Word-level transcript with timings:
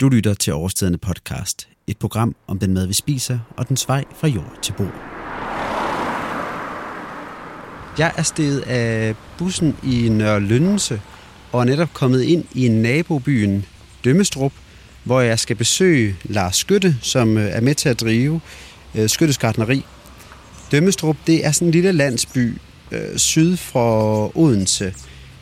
Du 0.00 0.08
lytter 0.08 0.34
til 0.34 0.52
Overstedende 0.52 0.98
podcast, 0.98 1.68
et 1.86 1.96
program 1.96 2.36
om 2.46 2.58
den 2.58 2.74
mad, 2.74 2.86
vi 2.86 2.92
spiser, 2.92 3.38
og 3.56 3.68
den 3.68 3.76
vej 3.86 4.04
fra 4.16 4.28
jord 4.28 4.58
til 4.62 4.72
bord. 4.72 4.94
Jeg 7.98 8.12
er 8.16 8.22
steget 8.22 8.60
af 8.60 9.14
bussen 9.38 9.76
i 9.82 10.08
Nørre 10.08 10.40
Lønse 10.40 11.00
og 11.52 11.60
er 11.60 11.64
netop 11.64 11.88
kommet 11.92 12.22
ind 12.22 12.44
i 12.54 12.68
nabobyen 12.68 13.64
Dømmestrup, 14.04 14.52
hvor 15.04 15.20
jeg 15.20 15.38
skal 15.38 15.56
besøge 15.56 16.16
Lars 16.24 16.56
Skytte, 16.56 16.96
som 17.02 17.38
øh, 17.38 17.44
er 17.44 17.60
med 17.60 17.74
til 17.74 17.88
at 17.88 18.00
drive 18.00 18.40
øh, 18.94 19.08
Skyttes 19.08 19.38
Gartneri. 19.38 19.84
Dømmestrup, 20.72 21.16
det 21.26 21.46
er 21.46 21.52
sådan 21.52 21.68
en 21.68 21.72
lille 21.72 21.92
landsby 21.92 22.58
øh, 22.92 23.16
syd 23.16 23.56
for 23.56 24.36
Odense, 24.38 24.94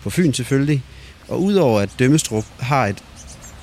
på 0.02 0.10
Fyn 0.10 0.32
selvfølgelig. 0.32 0.82
Og 1.28 1.42
udover 1.42 1.80
at 1.80 1.90
Dømmestrup 1.98 2.44
har 2.60 2.86
et 2.86 3.04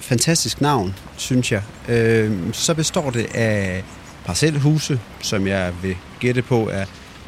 fantastisk 0.05 0.61
navn, 0.61 0.95
synes 1.17 1.51
jeg, 1.51 1.61
øh, 1.89 2.53
så 2.53 2.73
består 2.73 3.09
det 3.09 3.35
af 3.35 3.83
parcelhuse, 4.25 4.99
som 5.21 5.47
jeg 5.47 5.73
vil 5.81 5.97
gætte 6.19 6.41
på 6.41 6.69
er 6.69 6.85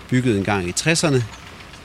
bygget 0.10 0.38
en 0.38 0.44
gang 0.44 0.68
i 0.68 0.72
60'erne. 0.72 1.22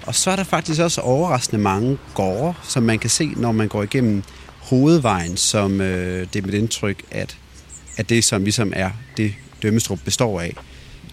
Og 0.06 0.14
så 0.14 0.30
er 0.30 0.36
der 0.36 0.44
faktisk 0.44 0.80
også 0.80 1.00
overraskende 1.00 1.62
mange 1.62 1.98
gårde, 2.14 2.54
som 2.62 2.82
man 2.82 2.98
kan 2.98 3.10
se, 3.10 3.32
når 3.36 3.52
man 3.52 3.68
går 3.68 3.82
igennem 3.82 4.22
hovedvejen, 4.58 5.36
som 5.36 5.80
øh, 5.80 6.26
det 6.32 6.42
er 6.42 6.46
mit 6.46 6.54
indtryk, 6.54 7.02
at, 7.10 7.36
at 7.96 8.08
det 8.08 8.24
som 8.24 8.44
ligesom 8.44 8.72
er 8.76 8.90
det 9.16 9.34
Dømmestrup 9.62 9.98
består 10.04 10.40
af. 10.40 10.56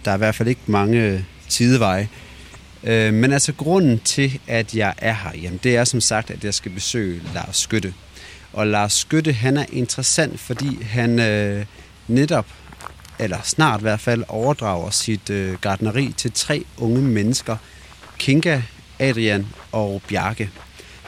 Der 0.06 0.12
er 0.12 0.16
i 0.16 0.18
hvert 0.18 0.36
fald 0.36 0.50
ikke 0.50 0.62
mange 0.66 1.02
øh, 1.02 1.20
sideveje. 1.48 2.10
Øh, 2.84 3.14
men 3.14 3.34
altså 3.34 3.54
grunden 3.54 4.00
til, 4.00 4.40
at 4.48 4.76
jeg 4.76 4.94
er 4.98 5.14
her, 5.14 5.32
jamen, 5.42 5.60
det 5.64 5.76
er 5.76 5.84
som 5.84 6.02
sagt, 6.02 6.32
at 6.32 6.44
jeg 6.44 6.54
skal 6.54 6.72
besøge 6.72 7.22
Lars 7.34 7.58
Skytte. 7.58 7.94
Og 8.54 8.68
Lars 8.68 8.94
Skytte, 8.94 9.34
han 9.34 9.58
er 9.58 9.66
interessant, 9.72 10.40
fordi 10.40 10.84
han 10.84 11.20
øh, 11.20 11.66
netop, 12.08 12.46
eller 13.20 13.38
snart 13.44 13.80
i 13.80 13.82
hvert 13.82 14.00
fald, 14.00 14.24
overdrager 14.28 14.90
sit 14.90 15.30
øh, 15.30 15.58
gardneri 15.62 16.14
til 16.18 16.32
tre 16.32 16.66
unge 16.78 17.02
mennesker. 17.02 17.58
Kinga, 18.18 18.62
Adrian 19.00 19.48
og 19.72 20.02
Bjarke. 20.08 20.50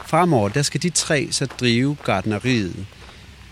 Fremover, 0.06 0.48
der 0.48 0.62
skal 0.62 0.82
de 0.82 0.90
tre 0.90 1.28
så 1.30 1.46
drive 1.46 1.96
gardneriet. 2.04 2.86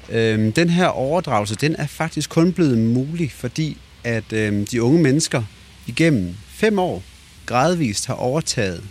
Øhm, 0.09 0.53
den 0.53 0.71
her 0.71 0.87
overdragelse, 0.87 1.55
den 1.55 1.77
er 1.79 1.87
faktisk 1.87 2.31
kun 2.31 2.53
blevet 2.53 2.79
mulig, 2.79 3.33
fordi 3.33 3.79
at 4.05 4.33
øhm, 4.33 4.67
de 4.67 4.83
unge 4.83 5.03
mennesker 5.03 5.43
igennem 5.87 6.35
fem 6.49 6.79
år 6.79 7.03
gradvist 7.47 8.07
har 8.07 8.15
overtaget 8.15 8.85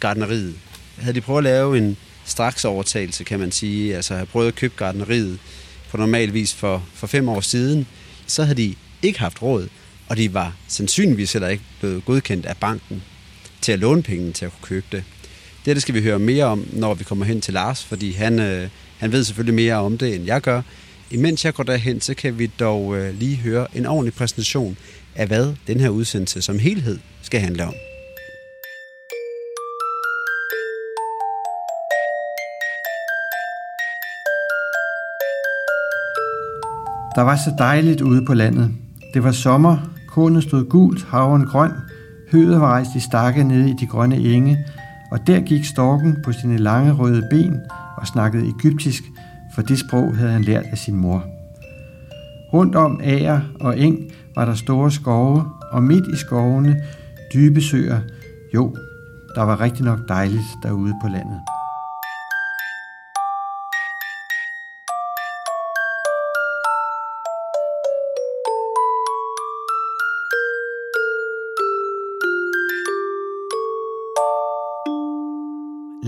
gardneriet. 0.00 0.54
Havde 0.98 1.14
de 1.14 1.20
prøvet 1.20 1.38
at 1.38 1.44
lave 1.44 1.78
en 1.78 1.96
straks 2.30 2.64
overtagelse, 2.64 3.24
kan 3.24 3.38
man 3.38 3.52
sige, 3.52 3.96
altså 3.96 4.14
have 4.14 4.26
prøvet 4.26 4.48
at 4.48 4.54
købe 4.54 4.74
gardneriet 4.76 5.38
på 5.90 5.96
normal 5.96 6.34
vis 6.34 6.54
for, 6.54 6.84
for 6.94 7.06
fem 7.06 7.28
år 7.28 7.40
siden, 7.40 7.86
så 8.26 8.42
havde 8.42 8.62
de 8.62 8.74
ikke 9.02 9.18
haft 9.18 9.42
råd, 9.42 9.68
og 10.08 10.16
de 10.16 10.34
var 10.34 10.56
sandsynligvis 10.68 11.32
heller 11.32 11.48
ikke 11.48 11.64
blevet 11.80 12.04
godkendt 12.04 12.46
af 12.46 12.56
banken 12.56 13.02
til 13.60 13.72
at 13.72 13.78
låne 13.78 14.02
pengene 14.02 14.32
til 14.32 14.44
at 14.44 14.52
kunne 14.52 14.66
købe 14.66 14.86
det. 14.92 15.04
Det, 15.64 15.76
det 15.76 15.82
skal 15.82 15.94
vi 15.94 16.02
høre 16.02 16.18
mere 16.18 16.44
om, 16.44 16.66
når 16.72 16.94
vi 16.94 17.04
kommer 17.04 17.24
hen 17.24 17.40
til 17.40 17.54
Lars, 17.54 17.84
fordi 17.84 18.12
han, 18.12 18.40
øh, 18.40 18.68
han 18.98 19.12
ved 19.12 19.24
selvfølgelig 19.24 19.54
mere 19.54 19.74
om 19.74 19.98
det, 19.98 20.14
end 20.14 20.26
jeg 20.26 20.40
gør. 20.40 20.62
Imens 21.10 21.44
jeg 21.44 21.54
går 21.54 21.62
derhen, 21.64 22.00
så 22.00 22.14
kan 22.14 22.38
vi 22.38 22.46
dog 22.46 22.96
øh, 22.96 23.14
lige 23.18 23.36
høre 23.36 23.66
en 23.74 23.86
ordentlig 23.86 24.14
præsentation 24.14 24.76
af, 25.14 25.26
hvad 25.26 25.54
den 25.66 25.80
her 25.80 25.88
udsendelse 25.88 26.42
som 26.42 26.58
helhed 26.58 26.98
skal 27.22 27.40
handle 27.40 27.64
om. 27.64 27.74
Der 37.14 37.22
var 37.22 37.36
så 37.36 37.54
dejligt 37.58 38.00
ude 38.00 38.24
på 38.24 38.34
landet. 38.34 38.70
Det 39.14 39.24
var 39.24 39.32
sommer, 39.32 39.76
kornet 40.08 40.42
stod 40.42 40.68
gult, 40.68 41.06
havren 41.08 41.46
grøn, 41.46 41.72
høet 42.32 42.60
var 42.60 42.66
rejst 42.66 42.90
i 42.96 43.00
stakke 43.00 43.44
nede 43.44 43.70
i 43.70 43.74
de 43.80 43.86
grønne 43.86 44.16
enge, 44.16 44.58
og 45.12 45.26
der 45.26 45.40
gik 45.40 45.64
storken 45.64 46.16
på 46.24 46.32
sine 46.32 46.56
lange 46.56 46.92
røde 46.92 47.28
ben 47.30 47.60
og 47.96 48.06
snakkede 48.06 48.52
egyptisk, 48.58 49.02
for 49.54 49.62
det 49.62 49.78
sprog 49.78 50.16
havde 50.16 50.32
han 50.32 50.42
lært 50.42 50.64
af 50.70 50.78
sin 50.78 50.96
mor. 50.96 51.24
Rundt 52.52 52.76
om 52.76 53.00
ager 53.02 53.40
og 53.60 53.78
eng 53.78 53.98
var 54.34 54.44
der 54.44 54.54
store 54.54 54.90
skove, 54.90 55.44
og 55.72 55.82
midt 55.82 56.06
i 56.14 56.16
skovene 56.16 56.82
dybe 57.34 57.60
søer. 57.60 58.00
Jo, 58.54 58.76
der 59.34 59.42
var 59.42 59.60
rigtig 59.60 59.84
nok 59.84 59.98
dejligt 60.08 60.44
derude 60.62 60.94
på 61.02 61.08
landet. 61.08 61.40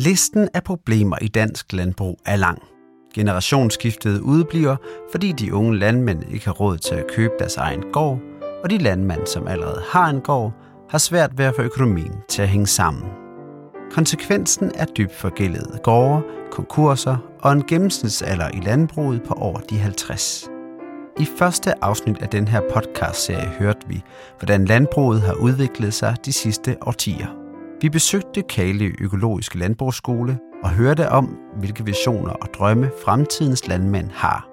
Listen 0.04 0.48
af 0.54 0.64
problemer 0.64 1.16
i 1.20 1.28
dansk 1.28 1.72
landbrug 1.72 2.18
er 2.26 2.36
lang. 2.36 2.62
Generationsskiftet 3.14 4.20
udebliver, 4.20 4.76
fordi 5.12 5.32
de 5.32 5.54
unge 5.54 5.78
landmænd 5.78 6.22
ikke 6.30 6.44
har 6.44 6.52
råd 6.52 6.78
til 6.78 6.94
at 6.94 7.06
købe 7.14 7.32
deres 7.38 7.56
egen 7.56 7.82
gård, 7.92 8.20
og 8.64 8.70
de 8.70 8.78
landmænd, 8.78 9.26
som 9.26 9.48
allerede 9.48 9.82
har 9.88 10.10
en 10.10 10.20
gård, 10.20 10.52
har 10.90 10.98
svært 10.98 11.38
ved 11.38 11.44
at 11.44 11.54
få 11.56 11.62
økonomien 11.62 12.14
til 12.28 12.42
at 12.42 12.48
hænge 12.48 12.66
sammen. 12.66 13.04
Konsekvensen 13.90 14.72
er 14.74 14.84
dybt 14.84 15.14
forgældede 15.14 15.78
gårde, 15.82 16.22
konkurser 16.50 17.16
og 17.40 17.52
en 17.52 17.62
gennemsnitsalder 17.62 18.48
i 18.48 18.60
landbruget 18.60 19.22
på 19.22 19.34
over 19.34 19.60
de 19.60 19.78
50. 19.78 20.48
I 21.19 21.26
første 21.38 21.84
afsnit 21.84 22.22
af 22.22 22.28
den 22.28 22.48
her 22.48 22.60
podcast-serie 22.74 23.48
hørte 23.48 23.88
vi, 23.88 24.02
hvordan 24.38 24.64
landbruget 24.64 25.20
har 25.20 25.34
udviklet 25.34 25.94
sig 25.94 26.16
de 26.24 26.32
sidste 26.32 26.76
årtier. 26.80 27.41
Vi 27.82 27.88
besøgte 27.88 28.43
Kale 28.43 28.93
Økologiske 29.00 29.59
Landbrugsskole 29.59 30.38
og 30.62 30.70
hørte 30.70 31.09
om, 31.09 31.38
hvilke 31.56 31.84
visioner 31.84 32.31
og 32.32 32.48
drømme 32.54 32.91
fremtidens 33.04 33.69
landmænd 33.69 34.09
har. 34.12 34.48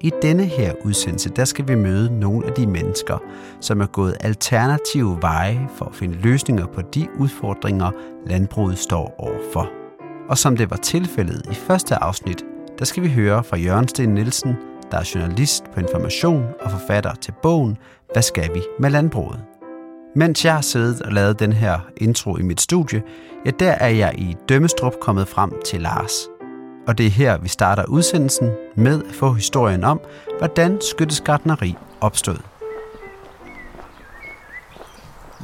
I 0.00 0.10
denne 0.22 0.44
her 0.44 0.74
udsendelse, 0.84 1.28
der 1.28 1.44
skal 1.44 1.68
vi 1.68 1.74
møde 1.74 2.20
nogle 2.20 2.46
af 2.46 2.52
de 2.52 2.66
mennesker, 2.66 3.18
som 3.60 3.80
er 3.80 3.86
gået 3.86 4.16
alternative 4.20 5.18
veje 5.20 5.68
for 5.76 5.84
at 5.84 5.94
finde 5.94 6.14
løsninger 6.14 6.66
på 6.66 6.80
de 6.94 7.08
udfordringer, 7.18 7.90
landbruget 8.26 8.78
står 8.78 9.14
overfor. 9.18 9.70
Og 10.28 10.38
som 10.38 10.56
det 10.56 10.70
var 10.70 10.76
tilfældet 10.76 11.42
i 11.50 11.54
første 11.54 11.94
afsnit, 11.94 12.44
der 12.78 12.84
skal 12.84 13.02
vi 13.02 13.08
høre 13.08 13.44
fra 13.44 13.56
Jørgen 13.56 13.88
Sten 13.88 14.14
Nielsen, 14.14 14.54
der 14.90 14.98
er 14.98 15.10
journalist 15.14 15.64
på 15.74 15.80
Information 15.80 16.46
og 16.60 16.70
forfatter 16.70 17.14
til 17.14 17.34
bogen 17.42 17.76
Hvad 18.12 18.22
skal 18.22 18.54
vi 18.54 18.62
med 18.78 18.90
landbruget? 18.90 19.53
Mens 20.16 20.44
jeg 20.44 20.54
har 20.54 20.60
siddet 20.60 21.02
og 21.02 21.12
lavet 21.12 21.38
den 21.38 21.52
her 21.52 21.78
intro 21.96 22.36
i 22.36 22.42
mit 22.42 22.60
studie, 22.60 23.02
ja, 23.46 23.50
der 23.58 23.70
er 23.70 23.88
jeg 23.88 24.14
i 24.18 24.36
Dømmestrup 24.48 24.92
kommet 25.00 25.28
frem 25.28 25.52
til 25.64 25.80
Lars. 25.80 26.12
Og 26.86 26.98
det 26.98 27.06
er 27.06 27.10
her, 27.10 27.38
vi 27.38 27.48
starter 27.48 27.84
udsendelsen 27.84 28.50
med 28.76 29.02
at 29.08 29.14
få 29.14 29.32
historien 29.32 29.84
om, 29.84 30.00
hvordan 30.38 30.80
skyttesgartneri 30.80 31.74
opstod. 32.00 32.36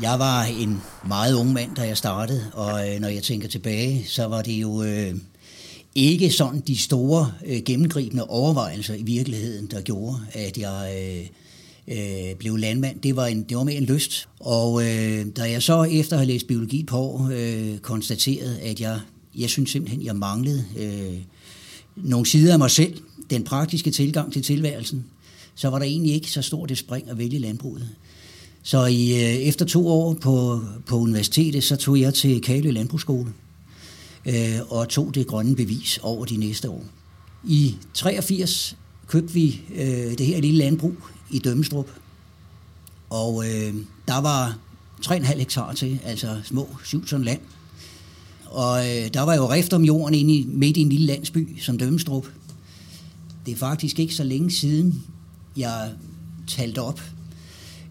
Jeg 0.03 0.19
var 0.19 0.43
en 0.43 0.83
meget 1.07 1.35
ung 1.35 1.53
mand, 1.53 1.75
da 1.75 1.83
jeg 1.83 1.97
startede, 1.97 2.43
og 2.55 2.89
øh, 2.89 3.01
når 3.01 3.09
jeg 3.09 3.23
tænker 3.23 3.49
tilbage, 3.49 4.05
så 4.07 4.27
var 4.27 4.43
det 4.43 4.53
jo 4.53 4.83
øh, 4.83 5.15
ikke 5.95 6.31
sådan 6.31 6.61
de 6.61 6.79
store 6.79 7.33
øh, 7.47 7.61
gennemgribende 7.67 8.25
overvejelser 8.25 8.95
i 8.95 9.03
virkeligheden, 9.03 9.67
der 9.67 9.81
gjorde, 9.81 10.17
at 10.33 10.59
jeg 10.59 10.95
øh, 10.97 11.27
øh, 11.91 12.37
blev 12.39 12.57
landmand. 12.57 13.01
Det 13.01 13.17
var, 13.17 13.27
en, 13.27 13.43
det 13.43 13.57
var 13.57 13.65
mere 13.65 13.77
en 13.77 13.85
lyst. 13.85 14.29
Og 14.41 14.83
øh, 14.83 15.27
da 15.37 15.51
jeg 15.51 15.63
så 15.63 15.83
efter 15.83 16.13
at 16.17 16.21
have 16.21 16.29
læst 16.33 16.47
biologi 16.47 16.85
på 16.85 17.29
øh, 17.33 17.79
konstaterede, 17.79 18.61
at 18.61 18.81
jeg, 18.81 19.01
jeg 19.39 19.51
synes 19.51 19.71
simpelthen, 19.71 20.05
jeg 20.05 20.17
manglede 20.17 20.65
øh, 20.79 21.19
nogle 21.97 22.27
sider 22.27 22.53
af 22.53 22.59
mig 22.59 22.71
selv, 22.71 23.01
den 23.31 23.45
praktiske 23.45 23.91
tilgang 23.91 24.33
til 24.33 24.43
tilværelsen, 24.43 25.05
så 25.55 25.69
var 25.69 25.79
der 25.79 25.87
egentlig 25.87 26.15
ikke 26.15 26.31
så 26.31 26.43
stort 26.43 26.71
et 26.71 26.79
spring 26.79 27.11
at 27.11 27.19
vælge 27.19 27.39
landbruget. 27.39 27.89
Så 28.63 28.87
i, 28.87 29.13
øh, 29.13 29.35
efter 29.35 29.65
to 29.65 29.89
år 29.89 30.15
på, 30.15 30.61
på 30.87 30.99
universitetet, 30.99 31.65
så 31.65 31.77
tog 31.77 32.01
jeg 32.01 32.15
til 32.15 32.41
Kalø 32.41 32.71
Landbrugsskole 32.71 33.33
øh, 34.27 34.59
og 34.69 34.89
tog 34.89 35.15
det 35.15 35.27
grønne 35.27 35.57
bevis 35.57 35.99
over 36.03 36.25
de 36.25 36.37
næste 36.37 36.71
år. 36.71 36.85
I 37.49 37.77
83 37.95 38.77
købte 39.07 39.35
vi 39.35 39.61
øh, 39.75 40.19
det 40.19 40.27
her 40.27 40.41
lille 40.41 40.59
landbrug 40.59 40.95
i 41.31 41.39
Dømmestrup, 41.39 41.89
og 43.11 43.45
øh, 43.47 43.75
der 44.09 44.21
var 44.21 44.59
3,5 45.07 45.37
hektar 45.39 45.73
til, 45.73 46.01
altså 46.05 46.41
små 46.45 46.69
7 46.85 47.07
ton 47.07 47.23
land. 47.25 47.41
Og 48.47 48.79
øh, 48.79 49.15
der 49.15 49.21
var 49.21 49.35
jo 49.35 49.51
rift 49.51 49.73
om 49.73 49.85
jorden 49.85 50.15
inde 50.15 50.35
i, 50.35 50.47
midt 50.49 50.77
i 50.77 50.81
en 50.81 50.89
lille 50.89 51.07
landsby 51.07 51.61
som 51.61 51.79
Dømmestrup. 51.79 52.27
Det 53.47 53.53
er 53.53 53.57
faktisk 53.57 53.99
ikke 53.99 54.15
så 54.15 54.25
længe 54.25 54.51
siden, 54.51 55.05
jeg 55.57 55.91
talte 56.47 56.83
op 56.83 57.01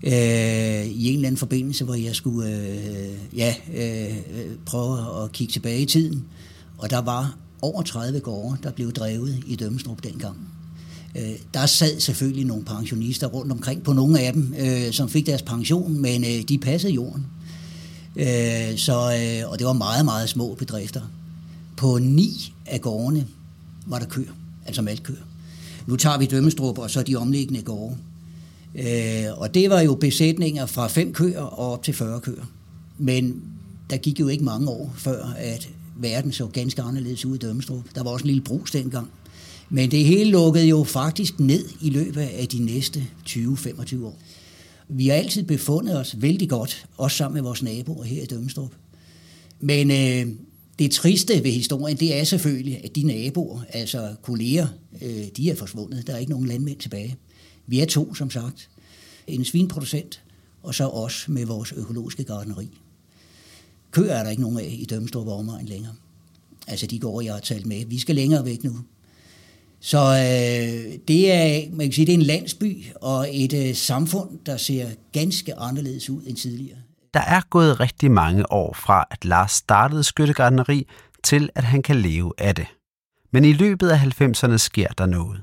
øh, 0.04 0.86
i 0.86 1.10
en 1.10 1.16
eller 1.16 1.28
anden 1.28 1.38
forbindelse, 1.38 1.86
hvor 1.86 1.96
jeg 1.96 2.16
skulle 2.16 2.50
øh, 2.50 3.38
ja, 3.38 3.56
øh, 3.74 4.18
prøve 4.66 5.24
at 5.24 5.32
kigge 5.32 5.54
tilbage 5.54 5.82
i 5.82 5.86
tiden. 5.86 6.26
Og 6.78 6.90
der 6.90 7.02
var 7.02 7.38
over 7.62 7.82
30 7.82 8.20
gårde, 8.20 8.58
der 8.64 8.72
blev 8.72 8.92
drevet 8.92 9.44
i 9.48 9.56
Dømmestrup 9.56 10.04
dengang. 10.04 10.38
Øh, 11.18 11.32
der 11.54 11.66
sad 11.66 12.00
selvfølgelig 12.00 12.46
nogle 12.46 12.66
pensionister 12.66 13.28
rundt 13.28 13.52
omkring 13.52 13.84
på 13.84 13.94
nogle 13.94 14.20
af 14.20 14.34
dem, 14.34 14.54
øh, 14.60 14.92
som 14.92 15.10
fik 15.10 15.26
deres 15.26 15.42
pension, 15.42 16.02
men 16.02 16.24
øh, 16.24 16.42
de 16.42 16.58
passede 16.58 16.94
jorden. 16.94 17.26
Øh, 18.16 18.78
så, 18.78 18.94
øh, 18.94 19.52
og 19.52 19.60
det 19.60 19.68
var 19.68 19.74
meget, 19.74 20.06
meget 20.06 20.30
små 20.30 20.54
bedrifter. 20.54 21.02
På 21.78 21.98
ni 21.98 22.54
af 22.66 22.82
gårdene 22.82 23.28
var 23.86 24.00
der 24.00 24.06
køer, 24.06 24.32
altså 24.66 24.82
malkøer. 24.82 25.24
Nu 25.88 25.96
tager 25.96 26.18
vi 26.18 26.26
Dømmestrup 26.26 26.78
og 26.78 26.92
så 26.92 27.04
de 27.04 27.16
omliggende 27.16 27.62
gårde. 27.62 27.98
Øh, 28.76 29.38
og 29.38 29.54
det 29.54 29.70
var 29.70 29.82
jo 29.82 29.96
besætninger 29.96 30.66
fra 30.66 30.88
fem 30.88 31.14
køer 31.14 31.42
og 31.42 31.74
op 31.74 31.84
til 31.84 31.94
40 31.94 32.20
køer. 32.20 32.46
Men 32.98 33.42
der 33.90 33.98
gik 33.98 34.20
jo 34.20 34.28
ikke 34.28 34.44
mange 34.44 34.70
år 34.70 34.94
før, 34.98 35.26
at 35.38 35.70
verden 35.98 36.32
så 36.32 36.48
ganske 36.48 36.82
anderledes 36.82 37.26
ud 37.26 37.36
i 37.36 37.38
Dømmestrup. 37.38 37.84
Der 37.96 38.04
var 38.04 38.12
også 38.12 38.24
en 38.24 38.28
lille 38.28 38.42
brus 38.42 38.72
dengang. 38.72 39.10
Men 39.70 39.92
det 39.92 40.06
hele 40.06 40.32
lukkede 40.32 40.68
jo 40.68 40.84
faktisk 40.84 41.40
ned 41.40 41.66
i 41.82 41.90
løbet 41.90 42.22
af 42.22 42.48
de 42.48 42.60
næste 42.60 43.08
20-25 43.28 44.04
år. 44.04 44.18
Vi 44.90 45.08
har 45.08 45.16
altid 45.16 45.44
befundet 45.44 45.98
os 45.98 46.16
vældig 46.22 46.50
godt, 46.50 46.88
også 46.98 47.18
sammen 47.18 47.34
med 47.34 47.42
vores 47.42 47.64
naboer 47.64 48.04
her 48.04 48.24
i 48.24 48.26
Dømmestrup. 48.26 48.72
Men 49.60 49.92
øh, 49.92 50.36
det 50.80 50.92
triste 50.92 51.44
ved 51.44 51.52
historien, 51.52 51.98
det 51.98 52.20
er 52.20 52.24
selvfølgelig, 52.24 52.84
at 52.84 52.96
de 52.96 53.04
naboer, 53.04 53.62
altså 53.70 54.16
kolleger, 54.22 54.68
øh, 55.02 55.26
de 55.38 55.50
er 55.50 55.56
forsvundet. 55.56 56.08
Der 56.08 56.14
er 56.14 56.18
ikke 56.18 56.32
nogen 56.32 56.48
landmænd 56.48 56.80
tilbage. 56.80 57.18
Vi 57.68 57.80
er 57.80 57.86
to, 57.86 58.14
som 58.14 58.30
sagt. 58.30 58.70
En 59.28 59.46
svinproducent, 59.46 60.22
og 60.64 60.76
så 60.76 60.88
os 60.88 61.26
med 61.28 61.46
vores 61.46 61.74
økologiske 61.78 62.24
gardneri. 62.24 62.70
Køer 63.92 64.14
er 64.14 64.24
der 64.24 64.30
ikke 64.30 64.42
nogen 64.42 64.60
af 64.60 64.78
i 64.80 64.86
Dømmestrup 64.86 65.28
og 65.28 65.38
omegn 65.38 65.66
længere. 65.66 65.94
Altså 66.68 66.88
de 66.88 67.00
går, 67.00 67.22
jeg 67.22 67.34
har 67.34 67.40
talt 67.40 67.66
med. 67.66 67.86
Vi 67.86 68.00
skal 68.00 68.16
længere 68.16 68.46
væk 68.46 68.64
nu. 68.64 68.78
Så 69.82 69.98
øh, 69.98 71.00
det 71.08 71.32
er, 71.32 71.70
man 71.72 71.86
kan 71.86 71.92
sige, 71.92 72.06
det 72.06 72.14
er 72.14 72.18
en 72.18 72.22
landsby 72.22 72.86
og 73.02 73.28
et 73.32 73.54
øh, 73.54 73.76
samfund, 73.76 74.30
der 74.46 74.58
ser 74.58 74.88
ganske 75.14 75.60
anderledes 75.60 76.10
ud 76.10 76.22
end 76.28 76.38
tidligere. 76.38 76.78
Der 77.14 77.20
er 77.20 77.42
gået 77.50 77.80
rigtig 77.80 78.12
mange 78.12 78.52
år 78.52 78.74
fra, 78.74 79.06
at 79.12 79.26
Lars 79.26 79.52
startede 79.52 80.04
skyttegardneri, 80.04 80.88
til 81.24 81.50
at 81.56 81.64
han 81.64 81.82
kan 81.82 81.96
leve 81.96 82.34
af 82.38 82.56
det. 82.56 82.68
Men 83.32 83.46
i 83.46 83.54
løbet 83.54 83.90
af 83.90 84.22
90'erne 84.22 84.58
sker 84.58 84.88
der 84.88 85.06
noget. 85.06 85.42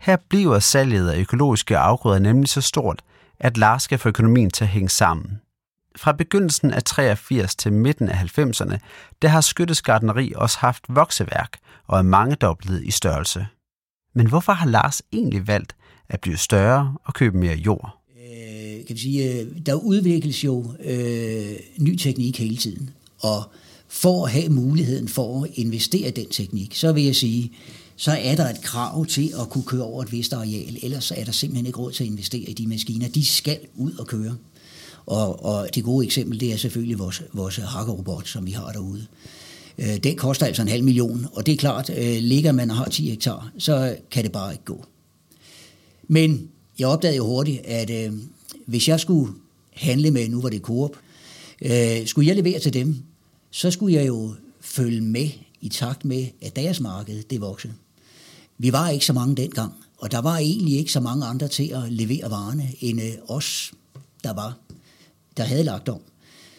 Her 0.00 0.16
bliver 0.28 0.58
salget 0.58 1.08
af 1.10 1.18
økologiske 1.18 1.78
afgrøder 1.78 2.18
nemlig 2.18 2.48
så 2.48 2.60
stort, 2.60 3.02
at 3.40 3.56
Lars 3.56 3.82
skal 3.82 3.98
få 3.98 4.08
økonomien 4.08 4.50
til 4.50 4.64
at 4.64 4.68
hænge 4.68 4.88
sammen. 4.88 5.40
Fra 5.96 6.12
begyndelsen 6.12 6.70
af 6.70 6.82
83 6.82 7.56
til 7.56 7.72
midten 7.72 8.08
af 8.08 8.38
90'erne, 8.38 8.76
der 9.22 9.28
har 9.28 9.40
Skyttes 9.40 9.82
Gardneri 9.82 10.32
også 10.36 10.58
haft 10.58 10.84
vokseværk 10.88 11.58
og 11.86 11.98
er 11.98 12.02
mangedoblet 12.02 12.84
i 12.84 12.90
størrelse. 12.90 13.46
Men 14.16 14.26
hvorfor 14.26 14.52
har 14.52 14.66
Lars 14.66 15.02
egentlig 15.12 15.46
valgt 15.46 15.76
at 16.08 16.20
blive 16.20 16.36
større 16.36 16.96
og 17.04 17.14
købe 17.14 17.38
mere 17.38 17.56
jord? 17.56 17.98
Øh, 18.18 18.86
kan 18.86 18.96
vi 18.96 19.00
sige, 19.00 19.32
øh, 19.32 19.46
der 19.66 19.74
udvikles 19.74 20.44
jo 20.44 20.64
øh, 20.84 21.52
ny 21.78 21.96
teknik 21.96 22.38
hele 22.38 22.56
tiden, 22.56 22.90
og 23.20 23.42
for 23.88 24.24
at 24.24 24.32
have 24.32 24.48
muligheden 24.48 25.08
for 25.08 25.44
at 25.44 25.50
investere 25.54 26.08
i 26.08 26.10
den 26.10 26.28
teknik, 26.28 26.74
så 26.74 26.92
vil 26.92 27.04
jeg 27.04 27.16
sige, 27.16 27.52
så 27.96 28.12
er 28.20 28.34
der 28.34 28.48
et 28.48 28.60
krav 28.62 29.06
til 29.06 29.32
at 29.40 29.50
kunne 29.50 29.64
køre 29.64 29.82
over 29.82 30.02
et 30.02 30.12
vist 30.12 30.32
areal, 30.32 30.78
ellers 30.82 31.10
er 31.10 31.24
der 31.24 31.32
simpelthen 31.32 31.66
ikke 31.66 31.78
råd 31.78 31.92
til 31.92 32.04
at 32.04 32.10
investere 32.10 32.50
i 32.50 32.52
de 32.52 32.66
maskiner. 32.66 33.08
De 33.08 33.26
skal 33.26 33.58
ud 33.74 33.92
og 33.92 34.06
køre. 34.06 34.36
Og, 35.06 35.44
og 35.44 35.68
det 35.74 35.84
gode 35.84 36.06
eksempel, 36.06 36.40
det 36.40 36.52
er 36.52 36.56
selvfølgelig 36.56 36.98
vores, 36.98 37.22
vores 37.32 37.56
hakkerobot, 37.56 38.28
som 38.28 38.46
vi 38.46 38.50
har 38.50 38.72
derude. 38.72 39.00
Øh, 39.00 39.45
Øh, 39.78 39.96
den 39.96 40.16
koster 40.16 40.46
altså 40.46 40.62
en 40.62 40.68
halv 40.68 40.84
million, 40.84 41.26
og 41.32 41.46
det 41.46 41.52
er 41.52 41.56
klart, 41.56 41.90
øh, 41.90 42.16
ligger 42.20 42.52
man 42.52 42.70
og 42.70 42.76
har 42.76 42.88
10 42.88 43.08
hektar, 43.08 43.52
så 43.58 43.96
kan 44.10 44.24
det 44.24 44.32
bare 44.32 44.52
ikke 44.52 44.64
gå. 44.64 44.84
Men 46.08 46.48
jeg 46.78 46.88
opdagede 46.88 47.16
jo 47.16 47.26
hurtigt, 47.26 47.66
at 47.66 47.90
øh, 47.90 48.12
hvis 48.66 48.88
jeg 48.88 49.00
skulle 49.00 49.32
handle 49.72 50.10
med, 50.10 50.28
nu 50.28 50.40
var 50.40 50.48
det 50.48 50.60
Coop, 50.60 50.96
øh, 51.62 52.06
skulle 52.06 52.28
jeg 52.28 52.36
levere 52.36 52.60
til 52.60 52.74
dem, 52.74 52.96
så 53.50 53.70
skulle 53.70 53.94
jeg 53.94 54.06
jo 54.06 54.34
følge 54.60 55.00
med 55.00 55.28
i 55.60 55.68
takt 55.68 56.04
med, 56.04 56.26
at 56.42 56.56
deres 56.56 56.80
marked 56.80 57.22
det 57.22 57.40
voksede. 57.40 57.72
Vi 58.58 58.72
var 58.72 58.88
ikke 58.88 59.06
så 59.06 59.12
mange 59.12 59.36
dengang, 59.36 59.72
og 59.98 60.12
der 60.12 60.18
var 60.18 60.36
egentlig 60.36 60.78
ikke 60.78 60.92
så 60.92 61.00
mange 61.00 61.26
andre 61.26 61.48
til 61.48 61.68
at 61.68 61.92
levere 61.92 62.30
varerne, 62.30 62.72
end 62.80 63.02
øh, 63.02 63.12
os, 63.28 63.72
der 64.24 64.32
var, 64.32 64.58
der 65.36 65.44
havde 65.44 65.62
lagt 65.62 65.88
om. 65.88 66.00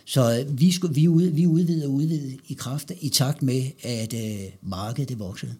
Så 0.10 0.46
vi, 0.50 0.72
skulle, 0.72 0.96
vi, 0.96 1.08
ud, 1.08 1.24
vi 1.24 1.48
udvidede 1.48 1.86
og 1.86 1.92
udvidede 1.92 2.38
i 2.48 2.54
kraft 2.54 2.92
i 3.02 3.10
takt 3.10 3.42
med, 3.42 3.64
at 3.84 4.14
øh, 4.14 4.40
markedet 4.62 5.10
det 5.10 5.20
voksede. 5.20 5.56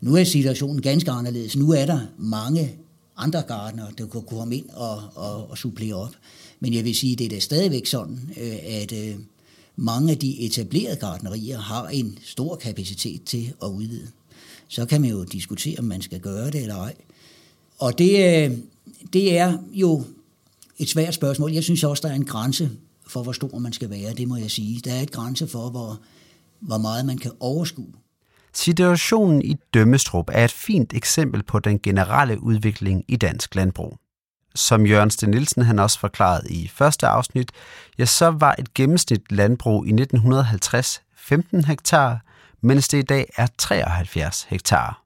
Nu 0.00 0.16
er 0.16 0.24
situationen 0.24 0.82
ganske 0.82 1.10
anderledes. 1.10 1.56
Nu 1.56 1.70
er 1.70 1.86
der 1.86 2.00
mange 2.18 2.76
andre 3.16 3.42
gardner, 3.42 3.90
der 3.90 4.06
kunne 4.06 4.22
komme 4.22 4.56
ind 4.56 4.68
og, 4.70 5.02
og, 5.14 5.50
og 5.50 5.58
supplere 5.58 5.94
op. 5.94 6.14
Men 6.60 6.74
jeg 6.74 6.84
vil 6.84 6.94
sige, 6.94 7.16
det 7.16 7.24
er 7.24 7.28
da 7.28 7.38
stadigvæk 7.38 7.86
sådan, 7.86 8.30
øh, 8.40 8.58
at 8.64 8.92
øh, 8.92 9.14
mange 9.76 10.10
af 10.10 10.18
de 10.18 10.40
etablerede 10.40 10.96
gardnerier 10.96 11.58
har 11.58 11.88
en 11.88 12.18
stor 12.24 12.56
kapacitet 12.56 13.24
til 13.24 13.52
at 13.62 13.68
udvide. 13.68 14.08
Så 14.68 14.86
kan 14.86 15.00
man 15.00 15.10
jo 15.10 15.24
diskutere, 15.24 15.78
om 15.78 15.84
man 15.84 16.02
skal 16.02 16.20
gøre 16.20 16.46
det 16.46 16.60
eller 16.60 16.76
ej. 16.76 16.94
Og 17.78 17.98
det, 17.98 18.10
øh, 18.10 18.58
det 19.12 19.38
er 19.38 19.58
jo 19.72 20.04
et 20.78 20.88
svært 20.88 21.14
spørgsmål. 21.14 21.52
Jeg 21.52 21.62
synes 21.62 21.84
også, 21.84 22.00
der 22.06 22.08
er 22.08 22.16
en 22.16 22.24
grænse 22.24 22.70
for, 23.12 23.22
hvor 23.22 23.32
stor 23.32 23.58
man 23.58 23.72
skal 23.72 23.90
være, 23.90 24.14
det 24.14 24.28
må 24.28 24.36
jeg 24.36 24.50
sige. 24.50 24.80
Der 24.80 24.92
er 24.92 25.00
et 25.00 25.12
grænse 25.12 25.48
for, 25.48 25.70
hvor, 25.70 26.00
hvor 26.60 26.78
meget 26.78 27.06
man 27.06 27.18
kan 27.18 27.30
overskue. 27.40 27.92
Situationen 28.54 29.42
i 29.42 29.56
Dømmestrup 29.74 30.30
er 30.32 30.44
et 30.44 30.52
fint 30.52 30.92
eksempel 30.94 31.42
på 31.42 31.58
den 31.58 31.78
generelle 31.78 32.42
udvikling 32.42 33.04
i 33.08 33.16
dansk 33.16 33.54
landbrug. 33.54 33.98
Som 34.54 34.86
Jørgen 34.86 35.10
Sten 35.10 35.30
Nielsen 35.30 35.62
han 35.62 35.78
også 35.78 35.98
forklarede 35.98 36.52
i 36.54 36.68
første 36.68 37.06
afsnit, 37.06 37.52
ja, 37.98 38.04
så 38.04 38.30
var 38.30 38.54
et 38.58 38.74
gennemsnit 38.74 39.32
landbrug 39.32 39.86
i 39.86 39.90
1950 39.90 41.02
15 41.16 41.64
hektar, 41.64 42.20
mens 42.60 42.88
det 42.88 42.98
i 42.98 43.02
dag 43.02 43.26
er 43.36 43.46
73 43.58 44.42
hektar. 44.42 45.02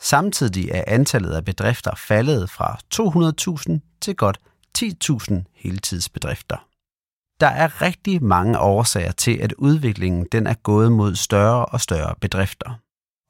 Samtidig 0.00 0.68
er 0.70 0.84
antallet 0.86 1.32
af 1.32 1.44
bedrifter 1.44 1.94
faldet 1.94 2.50
fra 2.50 2.78
200.000 2.94 3.98
til 4.00 4.16
godt 4.16 4.38
10.000 4.78 5.34
heltidsbedrifter. 5.54 6.73
Der 7.44 7.50
er 7.50 7.82
rigtig 7.82 8.22
mange 8.22 8.58
årsager 8.58 9.12
til, 9.12 9.38
at 9.42 9.52
udviklingen 9.52 10.26
den 10.32 10.46
er 10.46 10.54
gået 10.54 10.92
mod 10.92 11.14
større 11.14 11.66
og 11.66 11.80
større 11.80 12.14
bedrifter. 12.20 12.78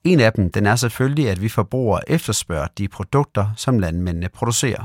En 0.05 0.21
af 0.21 0.33
dem 0.33 0.53
den 0.53 0.67
er 0.67 0.77
selvfølgelig, 0.77 1.31
at 1.31 1.43
vi 1.43 1.49
forbrugere 1.49 2.11
efterspørger 2.11 2.67
de 2.79 2.89
produkter, 2.89 3.51
som 3.57 3.79
landmændene 3.79 4.29
producerer. 4.29 4.85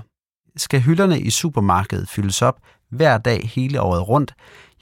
Skal 0.55 0.81
hylderne 0.81 1.19
i 1.19 1.29
supermarkedet 1.29 2.09
fyldes 2.09 2.41
op 2.41 2.59
hver 2.91 3.17
dag 3.17 3.49
hele 3.55 3.81
året 3.81 4.07
rundt, 4.07 4.33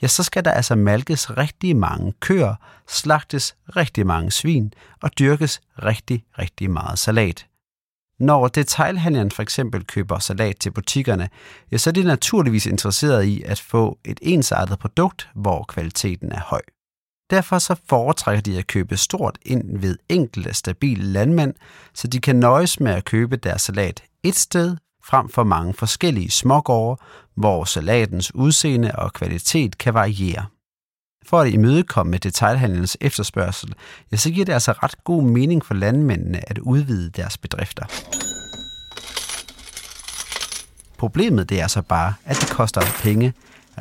ja, 0.02 0.06
så 0.06 0.22
skal 0.22 0.44
der 0.44 0.50
altså 0.50 0.74
malkes 0.76 1.36
rigtig 1.36 1.76
mange 1.76 2.12
køer, 2.20 2.54
slagtes 2.88 3.56
rigtig 3.76 4.06
mange 4.06 4.30
svin 4.30 4.72
og 5.02 5.18
dyrkes 5.18 5.60
rigtig, 5.82 6.24
rigtig 6.38 6.70
meget 6.70 6.98
salat. 6.98 7.46
Når 8.20 8.48
detailhandleren 8.48 9.30
for 9.30 9.42
eksempel 9.42 9.84
køber 9.84 10.18
salat 10.18 10.56
til 10.60 10.70
butikkerne, 10.70 11.28
ja, 11.72 11.76
så 11.78 11.90
er 11.90 11.92
de 11.92 12.04
naturligvis 12.04 12.66
interesseret 12.66 13.24
i 13.24 13.42
at 13.42 13.60
få 13.60 13.98
et 14.04 14.18
ensartet 14.22 14.78
produkt, 14.78 15.28
hvor 15.34 15.64
kvaliteten 15.68 16.32
er 16.32 16.40
høj. 16.40 16.60
Derfor 17.30 17.58
så 17.58 17.76
foretrækker 17.88 18.42
de 18.42 18.58
at 18.58 18.66
købe 18.66 18.96
stort 18.96 19.38
ind 19.42 19.78
ved 19.78 19.98
enkelte 20.08 20.54
stabile 20.54 21.04
landmænd, 21.04 21.54
så 21.94 22.08
de 22.08 22.20
kan 22.20 22.36
nøjes 22.36 22.80
med 22.80 22.92
at 22.92 23.04
købe 23.04 23.36
deres 23.36 23.62
salat 23.62 24.02
et 24.22 24.36
sted 24.36 24.76
frem 25.04 25.28
for 25.28 25.44
mange 25.44 25.74
forskellige 25.74 26.30
smågårde, 26.30 27.02
hvor 27.36 27.64
salatens 27.64 28.34
udseende 28.34 28.92
og 28.94 29.12
kvalitet 29.12 29.78
kan 29.78 29.94
variere. 29.94 30.46
For 31.26 31.40
at 31.40 31.52
imødekomme 31.52 32.18
detailhandelens 32.18 32.96
efterspørgsel, 33.00 33.74
ja, 34.12 34.16
så 34.16 34.30
giver 34.30 34.44
det 34.44 34.52
altså 34.52 34.72
ret 34.72 35.04
god 35.04 35.22
mening 35.22 35.64
for 35.64 35.74
landmændene 35.74 36.50
at 36.50 36.58
udvide 36.58 37.10
deres 37.10 37.38
bedrifter. 37.38 37.84
Problemet 40.98 41.48
det 41.48 41.60
er 41.60 41.66
så 41.66 41.82
bare, 41.82 42.14
at 42.24 42.36
det 42.40 42.50
koster 42.50 42.80
penge, 43.02 43.32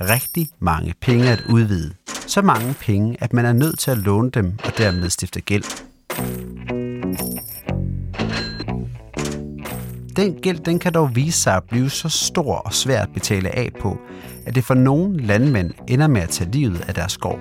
rigtig 0.02 0.50
mange 0.60 0.94
penge 1.02 1.30
at 1.30 1.44
udvide. 1.50 1.94
Så 2.28 2.42
mange 2.42 2.74
penge, 2.74 3.18
at 3.20 3.34
man 3.34 3.46
er 3.46 3.54
nødt 3.54 3.80
til 3.80 3.92
at 3.92 3.98
låne 3.98 4.32
dem 4.32 4.58
og 4.64 4.78
dermed 4.78 5.10
stifte 5.10 5.42
gæld. 5.42 5.64
Den 10.18 10.34
gæld 10.42 10.60
den 10.60 10.80
kan 10.80 10.94
dog 10.94 11.16
vise 11.16 11.40
sig 11.40 11.56
at 11.56 11.64
blive 11.64 11.90
så 11.90 12.10
stor 12.10 12.56
og 12.56 12.74
svær 12.74 13.02
at 13.02 13.10
betale 13.14 13.56
af 13.56 13.72
på, 13.82 13.98
at 14.46 14.56
det 14.56 14.64
for 14.64 14.74
nogle 14.74 15.26
landmænd 15.26 15.72
ender 15.88 16.08
med 16.08 16.22
at 16.22 16.30
tage 16.30 16.52
livet 16.52 16.86
af 16.88 16.94
deres 16.94 17.12
skov. 17.12 17.40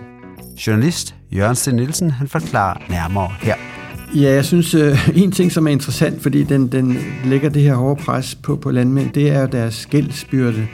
Journalist 0.67 1.15
Jørgen 1.33 1.57
Sten 1.57 1.77
Nielsen 1.77 2.11
han 2.11 2.29
forklarer 2.29 2.81
nærmere 2.91 3.29
her. 3.41 3.55
Ja, 4.15 4.33
jeg 4.33 4.45
synes, 4.45 4.75
øh, 4.75 5.09
en 5.23 5.33
ting, 5.33 5.53
som 5.53 5.67
er 5.67 5.71
interessant, 5.71 6.23
fordi 6.23 6.43
den, 6.43 6.73
den 6.73 6.99
lægger 7.25 7.49
det 7.49 7.63
her 7.63 7.75
hårde 7.75 8.03
pres 8.03 8.35
på, 8.35 8.57
på 8.57 8.71
landmænd, 8.71 9.13
det 9.13 9.29
er 9.29 9.47
deres 9.47 9.87
gældsbyrde. 9.87 10.67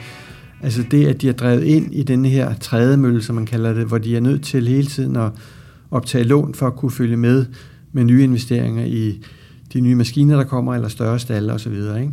Altså 0.63 0.83
det, 0.91 1.07
at 1.07 1.21
de 1.21 1.29
er 1.29 1.33
drevet 1.33 1.63
ind 1.63 1.95
i 1.95 2.03
den 2.03 2.25
her 2.25 2.53
trædemølle, 2.53 3.23
som 3.23 3.35
man 3.35 3.45
kalder 3.45 3.73
det, 3.73 3.85
hvor 3.85 3.97
de 3.97 4.17
er 4.17 4.21
nødt 4.21 4.43
til 4.43 4.67
hele 4.67 4.87
tiden 4.87 5.15
at 5.15 5.31
optage 5.91 6.23
lån 6.23 6.53
for 6.55 6.67
at 6.67 6.75
kunne 6.75 6.91
følge 6.91 7.17
med 7.17 7.45
med 7.91 8.03
nye 8.03 8.23
investeringer 8.23 8.85
i 8.85 9.23
de 9.73 9.81
nye 9.81 9.95
maskiner, 9.95 10.35
der 10.35 10.43
kommer, 10.43 10.75
eller 10.75 10.87
større 10.87 11.19
stalle 11.19 11.53
osv. 11.53 11.73
Ikke? 11.73 12.11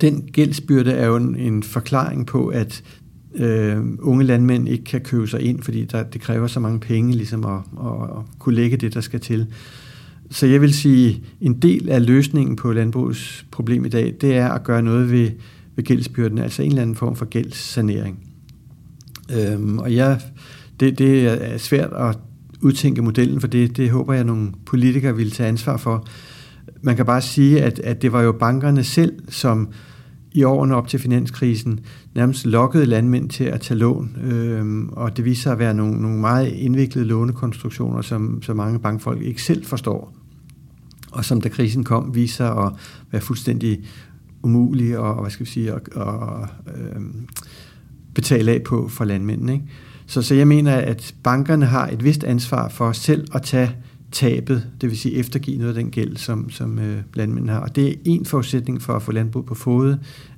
Den 0.00 0.28
gældsbyrde 0.32 0.92
er 0.92 1.06
jo 1.06 1.16
en, 1.16 1.36
en 1.36 1.62
forklaring 1.62 2.26
på, 2.26 2.46
at 2.46 2.82
øh, 3.34 3.76
unge 3.98 4.24
landmænd 4.24 4.68
ikke 4.68 4.84
kan 4.84 5.00
købe 5.00 5.26
sig 5.26 5.40
ind, 5.40 5.62
fordi 5.62 5.84
der, 5.84 6.02
det 6.02 6.20
kræver 6.20 6.46
så 6.46 6.60
mange 6.60 6.80
penge 6.80 7.12
ligesom 7.12 7.44
at, 7.44 7.60
at, 7.86 8.02
at 8.02 8.38
kunne 8.38 8.54
lægge 8.54 8.76
det, 8.76 8.94
der 8.94 9.00
skal 9.00 9.20
til. 9.20 9.46
Så 10.30 10.46
jeg 10.46 10.60
vil 10.60 10.74
sige, 10.74 11.22
en 11.40 11.54
del 11.54 11.88
af 11.88 12.06
løsningen 12.06 12.56
på 12.56 12.72
landbrugets 12.72 13.46
problem 13.50 13.84
i 13.84 13.88
dag, 13.88 14.14
det 14.20 14.36
er 14.36 14.48
at 14.48 14.64
gøre 14.64 14.82
noget 14.82 15.10
ved, 15.10 15.30
ved 15.76 15.84
gældsbyrden, 15.84 16.38
altså 16.38 16.62
en 16.62 16.68
eller 16.68 16.82
anden 16.82 16.96
form 16.96 17.16
for 17.16 17.24
gældssanering. 17.24 18.18
Øhm, 19.36 19.78
og 19.78 19.94
jeg, 19.94 20.20
det, 20.80 20.98
det 20.98 21.26
er 21.26 21.58
svært 21.58 21.92
at 21.92 22.18
udtænke 22.60 23.02
modellen, 23.02 23.40
for 23.40 23.48
det, 23.48 23.76
det 23.76 23.90
håber 23.90 24.12
jeg, 24.12 24.20
at 24.20 24.26
nogle 24.26 24.52
politikere 24.66 25.16
vil 25.16 25.30
tage 25.30 25.48
ansvar 25.48 25.76
for. 25.76 26.06
Man 26.82 26.96
kan 26.96 27.06
bare 27.06 27.20
sige, 27.20 27.62
at, 27.62 27.78
at 27.78 28.02
det 28.02 28.12
var 28.12 28.22
jo 28.22 28.32
bankerne 28.32 28.84
selv, 28.84 29.12
som 29.28 29.68
i 30.32 30.42
årene 30.42 30.74
op 30.74 30.88
til 30.88 31.00
finanskrisen 31.00 31.80
nærmest 32.14 32.46
lokkede 32.46 32.86
landmænd 32.86 33.30
til 33.30 33.44
at 33.44 33.60
tage 33.60 33.78
lån, 33.78 34.16
øhm, 34.24 34.88
og 34.88 35.16
det 35.16 35.24
viser 35.24 35.42
sig 35.42 35.52
at 35.52 35.58
være 35.58 35.74
nogle, 35.74 36.02
nogle 36.02 36.20
meget 36.20 36.48
indviklede 36.52 37.06
lånekonstruktioner, 37.06 38.02
som, 38.02 38.42
som 38.42 38.56
mange 38.56 38.78
bankfolk 38.78 39.22
ikke 39.22 39.42
selv 39.42 39.64
forstår, 39.64 40.14
og 41.12 41.24
som 41.24 41.40
da 41.40 41.48
krisen 41.48 41.84
kom, 41.84 42.14
viser 42.14 42.36
sig 42.36 42.64
at 42.64 42.72
være 43.12 43.22
fuldstændig 43.22 43.84
umulige 44.42 45.00
og, 45.00 45.14
og 45.14 45.20
hvad 45.20 45.30
skal 45.30 45.46
vi 45.46 45.50
sige, 45.50 45.72
at, 45.72 45.80
at, 45.96 46.48
øh, 46.76 47.02
betale 48.14 48.52
af 48.52 48.62
på 48.62 48.88
for 48.88 49.04
landmændene. 49.04 49.52
Ikke? 49.52 49.64
Så, 50.06 50.22
så 50.22 50.34
jeg 50.34 50.48
mener, 50.48 50.76
at 50.76 51.14
bankerne 51.22 51.66
har 51.66 51.88
et 51.88 52.04
vist 52.04 52.24
ansvar 52.24 52.68
for 52.68 52.92
selv 52.92 53.28
at 53.34 53.42
tage 53.42 53.76
tabet, 54.12 54.66
det 54.80 54.90
vil 54.90 54.98
sige 54.98 55.14
eftergive 55.14 55.58
noget 55.58 55.76
af 55.76 55.82
den 55.82 55.90
gæld, 55.90 56.16
som, 56.16 56.50
som 56.50 56.78
øh, 56.78 56.98
landmændene 57.14 57.52
har. 57.52 57.60
Og 57.60 57.76
det 57.76 57.88
er 57.88 57.94
en 58.04 58.24
forudsætning 58.24 58.82
for 58.82 58.92
at 58.92 59.02
få 59.02 59.12
landbrug 59.12 59.44
på 59.46 59.54
fod, 59.54 59.96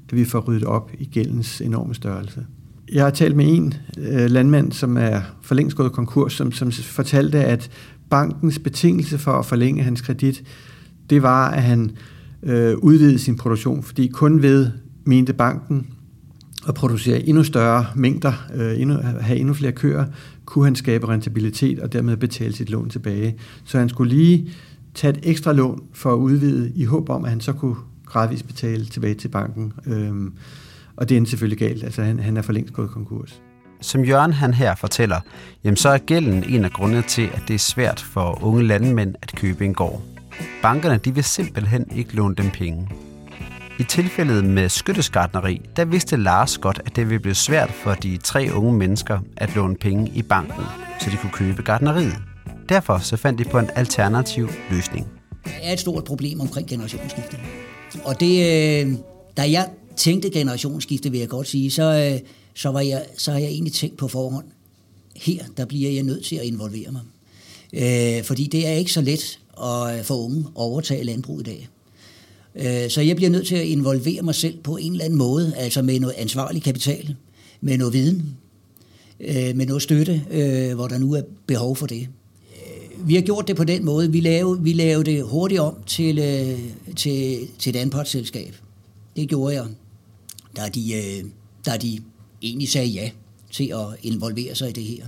at 0.08 0.16
vi 0.16 0.24
får 0.24 0.40
ryddet 0.40 0.64
op 0.64 0.90
i 0.98 1.04
gældens 1.04 1.60
enorme 1.60 1.94
størrelse. 1.94 2.46
Jeg 2.92 3.04
har 3.04 3.10
talt 3.10 3.36
med 3.36 3.56
en 3.56 3.74
øh, 3.98 4.30
landmand, 4.30 4.72
som 4.72 4.96
er 4.96 5.20
for 5.42 5.54
længst 5.54 5.76
gået 5.76 5.92
konkurs, 5.92 6.32
som, 6.32 6.52
som 6.52 6.72
fortalte, 6.72 7.44
at 7.44 7.70
bankens 8.10 8.58
betingelse 8.58 9.18
for 9.18 9.32
at 9.32 9.46
forlænge 9.46 9.82
hans 9.82 10.00
kredit, 10.00 10.42
det 11.10 11.22
var, 11.22 11.50
at 11.50 11.62
han 11.62 11.90
øh, 12.42 12.76
udvide 12.78 13.18
sin 13.18 13.36
produktion, 13.36 13.82
fordi 13.82 14.06
kun 14.06 14.42
ved, 14.42 14.70
mente 15.04 15.32
banken, 15.32 15.86
at 16.68 16.74
producere 16.74 17.28
endnu 17.28 17.44
større 17.44 17.86
mængder, 17.94 18.32
øh, 18.54 18.80
endnu, 18.80 18.96
have 19.20 19.38
endnu 19.38 19.54
flere 19.54 19.72
køer, 19.72 20.04
kunne 20.44 20.64
han 20.64 20.76
skabe 20.76 21.08
rentabilitet 21.08 21.78
og 21.78 21.92
dermed 21.92 22.16
betale 22.16 22.52
sit 22.52 22.70
lån 22.70 22.90
tilbage. 22.90 23.36
Så 23.64 23.78
han 23.78 23.88
skulle 23.88 24.14
lige 24.14 24.50
tage 24.94 25.12
et 25.12 25.20
ekstra 25.22 25.52
lån 25.52 25.82
for 25.92 26.12
at 26.12 26.16
udvide, 26.16 26.72
i 26.74 26.84
håb 26.84 27.08
om, 27.10 27.24
at 27.24 27.30
han 27.30 27.40
så 27.40 27.52
kunne 27.52 27.76
gradvist 28.06 28.46
betale 28.46 28.84
tilbage 28.84 29.14
til 29.14 29.28
banken. 29.28 29.72
Øhm, 29.86 30.32
og 30.96 31.08
det 31.08 31.16
er 31.16 31.24
selvfølgelig 31.24 31.58
galt, 31.58 31.84
altså 31.84 32.02
han, 32.02 32.18
han 32.18 32.36
er 32.36 32.42
for 32.42 32.52
længst 32.52 32.74
gået 32.74 32.90
konkurs. 32.90 33.42
Som 33.80 34.04
Jørgen 34.04 34.32
han 34.32 34.54
her 34.54 34.74
fortæller, 34.74 35.20
jamen 35.64 35.76
så 35.76 35.88
er 35.88 35.98
gælden 35.98 36.44
en 36.48 36.64
af 36.64 36.70
grundene 36.70 37.02
til, 37.02 37.28
at 37.34 37.42
det 37.48 37.54
er 37.54 37.58
svært 37.58 38.00
for 38.00 38.44
unge 38.44 38.66
landmænd 38.66 39.14
at 39.22 39.32
købe 39.36 39.64
en 39.64 39.74
gård. 39.74 40.02
Bankerne 40.62 40.96
de 40.96 41.14
vil 41.14 41.24
simpelthen 41.24 41.86
ikke 41.96 42.16
låne 42.16 42.34
dem 42.34 42.50
penge. 42.50 42.88
I 43.80 43.84
tilfældet 43.84 44.44
med 44.44 44.68
skytteskartneri, 44.68 45.60
der 45.76 45.84
vidste 45.84 46.16
Lars 46.16 46.58
godt, 46.58 46.80
at 46.86 46.96
det 46.96 47.08
ville 47.08 47.20
blive 47.20 47.34
svært 47.34 47.70
for 47.70 47.94
de 47.94 48.16
tre 48.16 48.48
unge 48.54 48.72
mennesker 48.72 49.18
at 49.36 49.54
låne 49.54 49.76
penge 49.76 50.12
i 50.14 50.22
banken, 50.22 50.64
så 51.00 51.10
de 51.10 51.16
kunne 51.16 51.32
købe 51.32 51.62
gartneriet. 51.62 52.14
Derfor 52.68 52.98
så 52.98 53.16
fandt 53.16 53.38
de 53.38 53.44
på 53.44 53.58
en 53.58 53.70
alternativ 53.74 54.48
løsning. 54.70 55.06
Der 55.44 55.50
er 55.62 55.72
et 55.72 55.80
stort 55.80 56.04
problem 56.04 56.40
omkring 56.40 56.68
generationsskifte. 56.68 57.36
Og 58.04 58.20
det, 58.20 58.38
øh, 58.86 58.92
da 59.36 59.50
jeg 59.50 59.68
tænkte 59.96 60.30
generationsskifte, 60.30 61.10
vil 61.10 61.20
jeg 61.20 61.28
godt 61.28 61.48
sige, 61.48 61.70
så, 61.70 62.12
øh, 62.14 62.20
så, 62.54 62.68
var 62.68 62.80
jeg, 62.80 63.04
så 63.16 63.32
har 63.32 63.38
jeg 63.38 63.48
egentlig 63.48 63.72
tænkt 63.72 63.96
på 63.96 64.08
forhånd, 64.08 64.46
her 65.16 65.44
der 65.56 65.64
bliver 65.64 65.90
jeg 65.90 66.02
nødt 66.02 66.24
til 66.24 66.36
at 66.36 66.44
involvere 66.44 66.92
mig. 66.92 67.02
Øh, 67.72 68.24
fordi 68.24 68.46
det 68.46 68.66
er 68.66 68.72
ikke 68.72 68.92
så 68.92 69.00
let 69.00 69.38
at 69.62 69.98
øh, 69.98 70.04
få 70.04 70.24
unge 70.24 70.46
overtage 70.54 71.04
landbrug 71.04 71.40
i 71.40 71.42
dag. 71.42 71.68
Øh, 72.58 72.90
så 72.90 73.00
jeg 73.00 73.16
bliver 73.16 73.30
nødt 73.30 73.46
til 73.46 73.56
at 73.56 73.66
involvere 73.66 74.22
mig 74.22 74.34
selv 74.34 74.58
på 74.62 74.76
en 74.76 74.92
eller 74.92 75.04
anden 75.04 75.18
måde, 75.18 75.52
altså 75.56 75.82
med 75.82 76.00
noget 76.00 76.14
ansvarlig 76.18 76.62
kapital, 76.62 77.14
med 77.60 77.78
noget 77.78 77.94
viden, 77.94 78.36
øh, 79.20 79.56
med 79.56 79.66
noget 79.66 79.82
støtte, 79.82 80.22
øh, 80.30 80.74
hvor 80.74 80.88
der 80.88 80.98
nu 80.98 81.12
er 81.12 81.22
behov 81.46 81.76
for 81.76 81.86
det. 81.86 82.08
Vi 83.00 83.14
har 83.14 83.22
gjort 83.22 83.48
det 83.48 83.56
på 83.56 83.64
den 83.64 83.84
måde. 83.84 84.12
Vi 84.12 84.20
lavede, 84.20 84.62
vi 84.62 84.72
lavede 84.72 85.10
det 85.10 85.24
hurtigt 85.24 85.60
om 85.60 85.74
til, 85.86 86.18
øh, 86.18 86.58
til, 86.96 87.48
til 87.58 87.70
et 87.70 87.78
anpartsselskab. 87.78 88.54
Det 89.16 89.28
gjorde 89.28 89.54
jeg. 89.54 89.66
Da 90.56 90.68
de, 90.74 90.92
da 91.66 91.76
de 91.76 91.98
egentlig 92.42 92.68
sagde 92.68 92.88
ja 92.88 93.10
til 93.52 93.64
at 93.64 93.86
involvere 94.02 94.54
sig 94.54 94.68
i 94.68 94.72
det 94.72 94.84
her. 94.84 95.04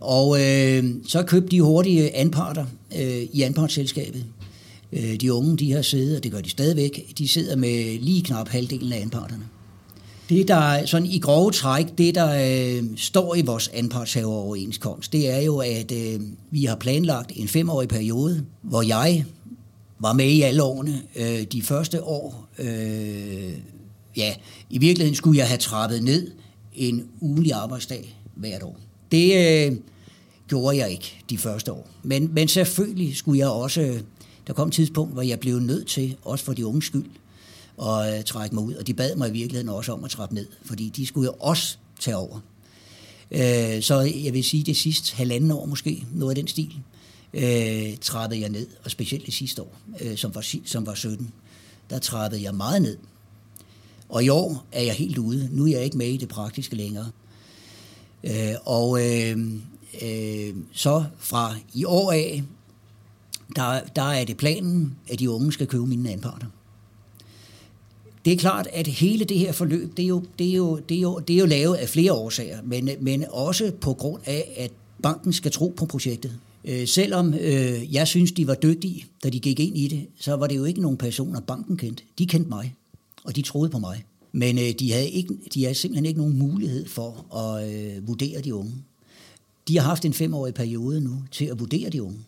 Og 0.00 0.40
øh, 0.42 0.84
så 1.06 1.22
købte 1.22 1.48
de 1.48 1.60
hurtige 1.60 2.16
anparter 2.16 2.66
øh, 2.98 3.22
i 3.32 3.42
anpartsselskabet. 3.42 4.24
Øh, 4.92 5.20
de 5.20 5.32
unge, 5.32 5.56
de 5.56 5.72
har 5.72 5.82
siddet, 5.82 6.16
og 6.16 6.24
det 6.24 6.32
gør 6.32 6.40
de 6.40 6.50
stadigvæk, 6.50 7.12
de 7.18 7.28
sidder 7.28 7.56
med 7.56 7.98
lige 7.98 8.22
knap 8.22 8.48
halvdelen 8.48 8.92
af 8.92 9.00
anparterne. 9.00 9.44
Det, 10.28 10.48
der 10.48 10.86
sådan 10.86 11.08
i 11.08 11.18
grove 11.18 11.50
træk, 11.50 11.86
det 11.98 12.14
der 12.14 12.76
øh, 12.76 12.84
står 12.96 13.34
i 13.34 13.42
vores 13.42 13.68
anpartshaveroverenskomst, 13.68 15.12
det 15.12 15.30
er 15.30 15.40
jo, 15.40 15.58
at 15.58 15.92
øh, 15.92 16.20
vi 16.50 16.64
har 16.64 16.76
planlagt 16.76 17.32
en 17.34 17.48
femårig 17.48 17.88
periode, 17.88 18.44
hvor 18.62 18.82
jeg 18.82 19.24
var 19.98 20.12
med 20.12 20.26
i 20.26 20.42
alle 20.42 20.62
årene. 20.62 21.02
Øh, 21.16 21.42
de 21.42 21.62
første 21.62 22.02
år, 22.02 22.48
øh, 22.58 23.52
ja, 24.16 24.34
i 24.70 24.78
virkeligheden 24.78 25.14
skulle 25.14 25.38
jeg 25.38 25.48
have 25.48 25.58
trappet 25.58 26.02
ned 26.02 26.30
en 26.74 27.04
ugenlig 27.20 27.52
arbejdsdag 27.52 28.16
hvert 28.34 28.62
år. 28.62 28.78
Det 29.12 29.66
øh, 29.66 29.76
gjorde 30.48 30.76
jeg 30.76 30.90
ikke 30.90 31.16
de 31.30 31.38
første 31.38 31.72
år. 31.72 31.88
Men, 32.02 32.30
men 32.34 32.48
selvfølgelig 32.48 33.16
skulle 33.16 33.38
jeg 33.38 33.48
også... 33.48 34.00
Der 34.46 34.52
kom 34.52 34.68
et 34.68 34.74
tidspunkt, 34.74 35.12
hvor 35.12 35.22
jeg 35.22 35.40
blev 35.40 35.58
nødt 35.58 35.86
til, 35.86 36.16
også 36.22 36.44
for 36.44 36.52
de 36.52 36.66
unge 36.66 36.82
skyld, 36.82 37.10
at 37.82 38.18
øh, 38.18 38.24
trække 38.24 38.54
mig 38.54 38.64
ud. 38.64 38.74
Og 38.74 38.86
de 38.86 38.94
bad 38.94 39.16
mig 39.16 39.28
i 39.28 39.32
virkeligheden 39.32 39.68
også 39.68 39.92
om 39.92 40.04
at 40.04 40.10
trappe 40.10 40.34
ned, 40.34 40.46
fordi 40.64 40.88
de 40.88 41.06
skulle 41.06 41.26
jo 41.26 41.34
også 41.40 41.78
tage 42.00 42.16
over. 42.16 42.40
Øh, 43.30 43.82
så 43.82 44.00
jeg 44.24 44.32
vil 44.32 44.44
sige, 44.44 44.62
det 44.62 44.76
sidste 44.76 45.16
halvanden 45.16 45.50
år 45.50 45.66
måske, 45.66 46.06
noget 46.12 46.30
af 46.30 46.36
den 46.36 46.48
stil, 46.48 46.74
øh, 47.34 47.96
trappede 48.00 48.40
jeg 48.40 48.50
ned. 48.50 48.66
Og 48.84 48.90
specielt 48.90 49.26
det 49.26 49.34
sidste 49.34 49.62
år, 49.62 49.76
øh, 50.00 50.16
som, 50.16 50.34
var, 50.34 50.46
som 50.64 50.86
var 50.86 50.94
17, 50.94 51.32
der 51.90 51.98
trappede 51.98 52.42
jeg 52.42 52.54
meget 52.54 52.82
ned. 52.82 52.96
Og 54.08 54.24
i 54.24 54.28
år 54.28 54.66
er 54.72 54.82
jeg 54.82 54.94
helt 54.94 55.18
ude. 55.18 55.48
Nu 55.52 55.66
er 55.66 55.70
jeg 55.70 55.84
ikke 55.84 55.98
med 55.98 56.08
i 56.08 56.16
det 56.16 56.28
praktiske 56.28 56.76
længere. 56.76 57.10
Øh, 58.24 58.54
og 58.64 59.06
øh, 59.06 59.38
øh, 60.02 60.54
så 60.72 61.04
fra 61.18 61.54
i 61.74 61.84
år 61.84 62.12
af, 62.12 62.42
der, 63.56 63.80
der 63.96 64.02
er 64.02 64.24
det 64.24 64.36
planen, 64.36 64.96
at 65.08 65.18
de 65.18 65.30
unge 65.30 65.52
skal 65.52 65.66
købe 65.66 65.86
mine 65.86 66.10
anparter. 66.10 66.46
Det 68.24 68.32
er 68.32 68.36
klart, 68.36 68.68
at 68.72 68.86
hele 68.86 69.24
det 69.24 69.38
her 69.38 69.52
forløb, 69.52 69.96
det 69.96 70.02
er 70.02 70.08
jo, 70.08 70.22
det 70.38 70.48
er 70.48 70.52
jo, 70.52 70.80
det 70.88 70.96
er 70.96 71.00
jo, 71.00 71.18
det 71.18 71.34
er 71.34 71.40
jo 71.40 71.46
lavet 71.46 71.74
af 71.74 71.88
flere 71.88 72.12
årsager, 72.12 72.58
men, 72.64 72.90
men 73.00 73.24
også 73.30 73.72
på 73.80 73.94
grund 73.94 74.22
af, 74.24 74.54
at 74.56 74.70
banken 75.02 75.32
skal 75.32 75.50
tro 75.50 75.74
på 75.76 75.86
projektet. 75.86 76.32
Øh, 76.64 76.88
selvom 76.88 77.34
øh, 77.34 77.94
jeg 77.94 78.08
synes, 78.08 78.32
de 78.32 78.46
var 78.46 78.54
dygtige, 78.54 79.06
da 79.24 79.28
de 79.28 79.40
gik 79.40 79.60
ind 79.60 79.78
i 79.78 79.88
det, 79.88 80.06
så 80.20 80.36
var 80.36 80.46
det 80.46 80.56
jo 80.56 80.64
ikke 80.64 80.80
nogen 80.80 80.96
personer, 80.96 81.40
banken 81.40 81.76
kendte. 81.76 82.02
De 82.18 82.26
kendte 82.26 82.48
mig, 82.48 82.74
og 83.24 83.36
de 83.36 83.42
troede 83.42 83.70
på 83.70 83.78
mig. 83.78 84.04
Men 84.32 84.58
øh, 84.58 84.72
de, 84.78 84.92
havde 84.92 85.08
ikke, 85.08 85.34
de 85.54 85.62
havde 85.62 85.74
simpelthen 85.74 86.06
ikke 86.06 86.20
nogen 86.20 86.38
mulighed 86.38 86.86
for 86.86 87.36
at 87.36 87.74
øh, 87.74 88.08
vurdere 88.08 88.40
de 88.40 88.54
unge. 88.54 88.72
De 89.68 89.78
har 89.78 89.84
haft 89.84 90.04
en 90.04 90.12
femårig 90.12 90.54
periode 90.54 91.00
nu 91.00 91.22
til 91.30 91.44
at 91.44 91.60
vurdere 91.60 91.90
de 91.90 92.02
unge. 92.02 92.18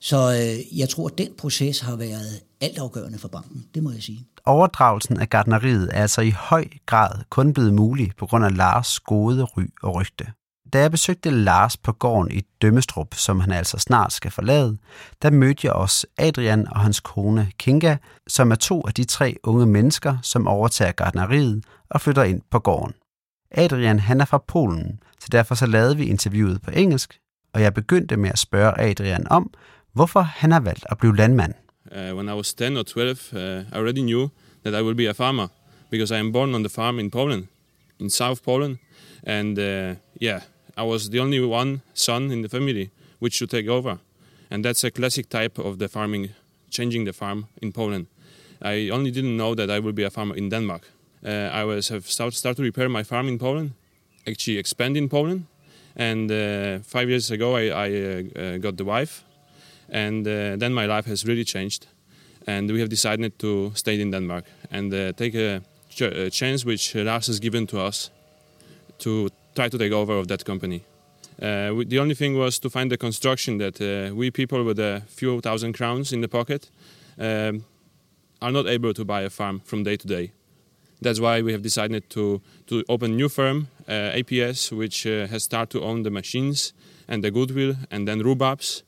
Så 0.00 0.16
øh, 0.16 0.78
jeg 0.78 0.88
tror, 0.88 1.08
at 1.08 1.18
den 1.18 1.28
proces 1.38 1.80
har 1.80 1.96
været 1.96 2.40
altafgørende 2.60 3.18
for 3.18 3.28
banken, 3.28 3.66
det 3.74 3.82
må 3.82 3.90
jeg 3.90 4.02
sige. 4.02 4.26
Overdragelsen 4.44 5.20
af 5.20 5.30
gardneriet 5.30 5.88
er 5.92 6.02
altså 6.02 6.20
i 6.20 6.30
høj 6.30 6.64
grad 6.86 7.10
kun 7.30 7.54
blevet 7.54 7.74
mulig 7.74 8.12
på 8.18 8.26
grund 8.26 8.44
af 8.44 8.56
Lars 8.56 9.00
gode 9.00 9.44
ry 9.44 9.62
og 9.82 9.94
rygte. 9.94 10.26
Da 10.72 10.80
jeg 10.80 10.90
besøgte 10.90 11.30
Lars 11.30 11.76
på 11.76 11.92
gården 11.92 12.30
i 12.30 12.40
Dømmestrup, 12.62 13.14
som 13.14 13.40
han 13.40 13.52
altså 13.52 13.78
snart 13.78 14.12
skal 14.12 14.30
forlade, 14.30 14.78
der 15.22 15.30
mødte 15.30 15.66
jeg 15.66 15.72
også 15.72 16.06
Adrian 16.18 16.68
og 16.68 16.80
hans 16.80 17.00
kone 17.00 17.50
Kinga, 17.58 17.96
som 18.28 18.50
er 18.50 18.54
to 18.54 18.86
af 18.86 18.94
de 18.94 19.04
tre 19.04 19.36
unge 19.42 19.66
mennesker, 19.66 20.18
som 20.22 20.48
overtager 20.48 20.92
gardneriet 20.92 21.64
og 21.90 22.00
flytter 22.00 22.22
ind 22.22 22.42
på 22.50 22.58
gården. 22.58 22.94
Adrian 23.50 23.98
han 23.98 24.20
er 24.20 24.24
fra 24.24 24.44
Polen, 24.48 25.00
så 25.20 25.28
derfor 25.32 25.54
så 25.54 25.66
lavede 25.66 25.96
vi 25.96 26.06
interviewet 26.06 26.62
på 26.62 26.70
engelsk, 26.70 27.18
og 27.54 27.62
jeg 27.62 27.74
begyndte 27.74 28.16
med 28.16 28.30
at 28.30 28.38
spørge 28.38 28.80
Adrian 28.80 29.28
om, 29.30 29.50
hvorfor 29.98 30.20
han 30.20 30.52
har 30.52 30.60
valgt 30.60 30.84
at 30.90 30.98
blive 30.98 31.16
landmand. 31.16 31.54
Uh, 31.90 32.16
when 32.16 32.28
I 32.28 32.34
was 32.34 32.54
10 32.54 32.76
or 32.76 32.82
12, 32.82 33.32
uh, 33.32 33.38
I 33.72 33.78
already 33.78 34.02
knew 34.02 34.28
that 34.64 34.74
I 34.74 34.82
would 34.82 34.96
be 34.96 35.06
a 35.06 35.14
farmer 35.14 35.48
because 35.90 36.14
I 36.14 36.18
am 36.18 36.32
born 36.32 36.54
on 36.54 36.62
the 36.62 36.68
farm 36.68 36.98
in 36.98 37.10
Poland, 37.10 37.46
in 38.00 38.10
South 38.10 38.42
Poland, 38.42 38.76
and 39.26 39.58
uh, 39.58 39.94
yeah, 40.20 40.40
I 40.76 40.82
was 40.82 41.10
the 41.10 41.20
only 41.20 41.40
one 41.40 41.80
son 41.94 42.30
in 42.30 42.42
the 42.42 42.48
family 42.48 42.90
which 43.18 43.34
should 43.34 43.50
take 43.50 43.68
over. 43.68 43.98
And 44.50 44.64
that's 44.64 44.84
a 44.84 44.90
classic 44.90 45.28
type 45.28 45.58
of 45.58 45.78
the 45.78 45.88
farming 45.88 46.28
changing 46.70 47.06
the 47.06 47.12
farm 47.12 47.46
in 47.62 47.72
Poland. 47.72 48.06
I 48.62 48.90
only 48.90 49.10
didn't 49.10 49.36
know 49.36 49.54
that 49.54 49.70
I 49.70 49.78
would 49.78 49.94
be 49.94 50.04
a 50.04 50.10
farmer 50.10 50.36
in 50.36 50.48
Denmark. 50.48 50.82
Uh, 51.24 51.60
I 51.60 51.64
was 51.64 51.88
have 51.88 52.02
start, 52.06 52.34
started 52.34 52.56
to 52.56 52.62
repair 52.62 52.88
my 52.88 53.02
farm 53.02 53.28
in 53.28 53.38
Poland, 53.38 53.70
actually 54.26 54.58
expand 54.58 54.96
in 54.96 55.08
Poland, 55.08 55.46
and 55.96 56.30
uh, 56.30 56.78
five 56.82 57.08
years 57.08 57.30
ago 57.30 57.56
I, 57.56 57.64
I 57.86 57.88
uh, 57.90 58.40
uh 58.42 58.58
got 58.58 58.76
the 58.76 58.84
wife, 58.84 59.24
and 59.88 60.26
uh, 60.26 60.56
then 60.56 60.72
my 60.74 60.86
life 60.86 61.06
has 61.06 61.24
really 61.24 61.44
changed, 61.44 61.86
and 62.46 62.70
we 62.70 62.80
have 62.80 62.88
decided 62.88 63.38
to 63.38 63.72
stay 63.74 64.00
in 64.00 64.10
Denmark 64.10 64.44
and 64.70 64.92
uh, 64.92 65.12
take 65.12 65.34
a, 65.34 65.60
ch 65.90 66.02
a, 66.02 66.30
chance 66.30 66.64
which 66.64 66.94
Lars 66.94 67.26
has 67.26 67.40
given 67.40 67.66
to 67.66 67.80
us 67.80 68.10
to 68.98 69.28
try 69.54 69.68
to 69.68 69.78
take 69.78 69.92
over 69.92 70.18
of 70.18 70.26
that 70.28 70.44
company. 70.44 70.82
We, 71.40 71.84
the 71.84 71.98
only 72.00 72.14
thing 72.14 72.36
was 72.36 72.58
to 72.58 72.70
find 72.70 72.90
the 72.90 72.96
construction 72.96 73.58
that 73.58 73.78
we 74.14 74.30
people 74.30 74.64
with 74.64 74.78
a 74.78 75.02
few 75.06 75.40
thousand 75.40 75.74
crowns 75.74 76.12
in 76.12 76.20
the 76.20 76.28
pocket 76.28 76.70
um, 77.18 77.64
are 78.40 78.52
not 78.52 78.66
able 78.66 78.94
to 78.94 79.04
buy 79.04 79.22
a 79.22 79.30
farm 79.30 79.60
from 79.64 79.82
day 79.82 79.96
to 79.96 80.06
day. 80.06 80.32
That's 81.00 81.20
why 81.20 81.42
we 81.42 81.52
have 81.52 81.62
decided 81.62 82.10
to, 82.10 82.40
to 82.66 82.84
open 82.88 83.16
new 83.16 83.28
firm, 83.28 83.68
uh, 83.86 84.12
APS, 84.14 84.72
which 84.72 85.06
uh, 85.06 85.28
has 85.28 85.44
started 85.44 85.70
to 85.70 85.84
own 85.84 86.02
the 86.02 86.10
machines 86.10 86.72
and 87.06 87.22
the 87.22 87.30
goodwill 87.30 87.76
and 87.90 88.06
then 88.06 88.20
rhubarbs. 88.20 88.82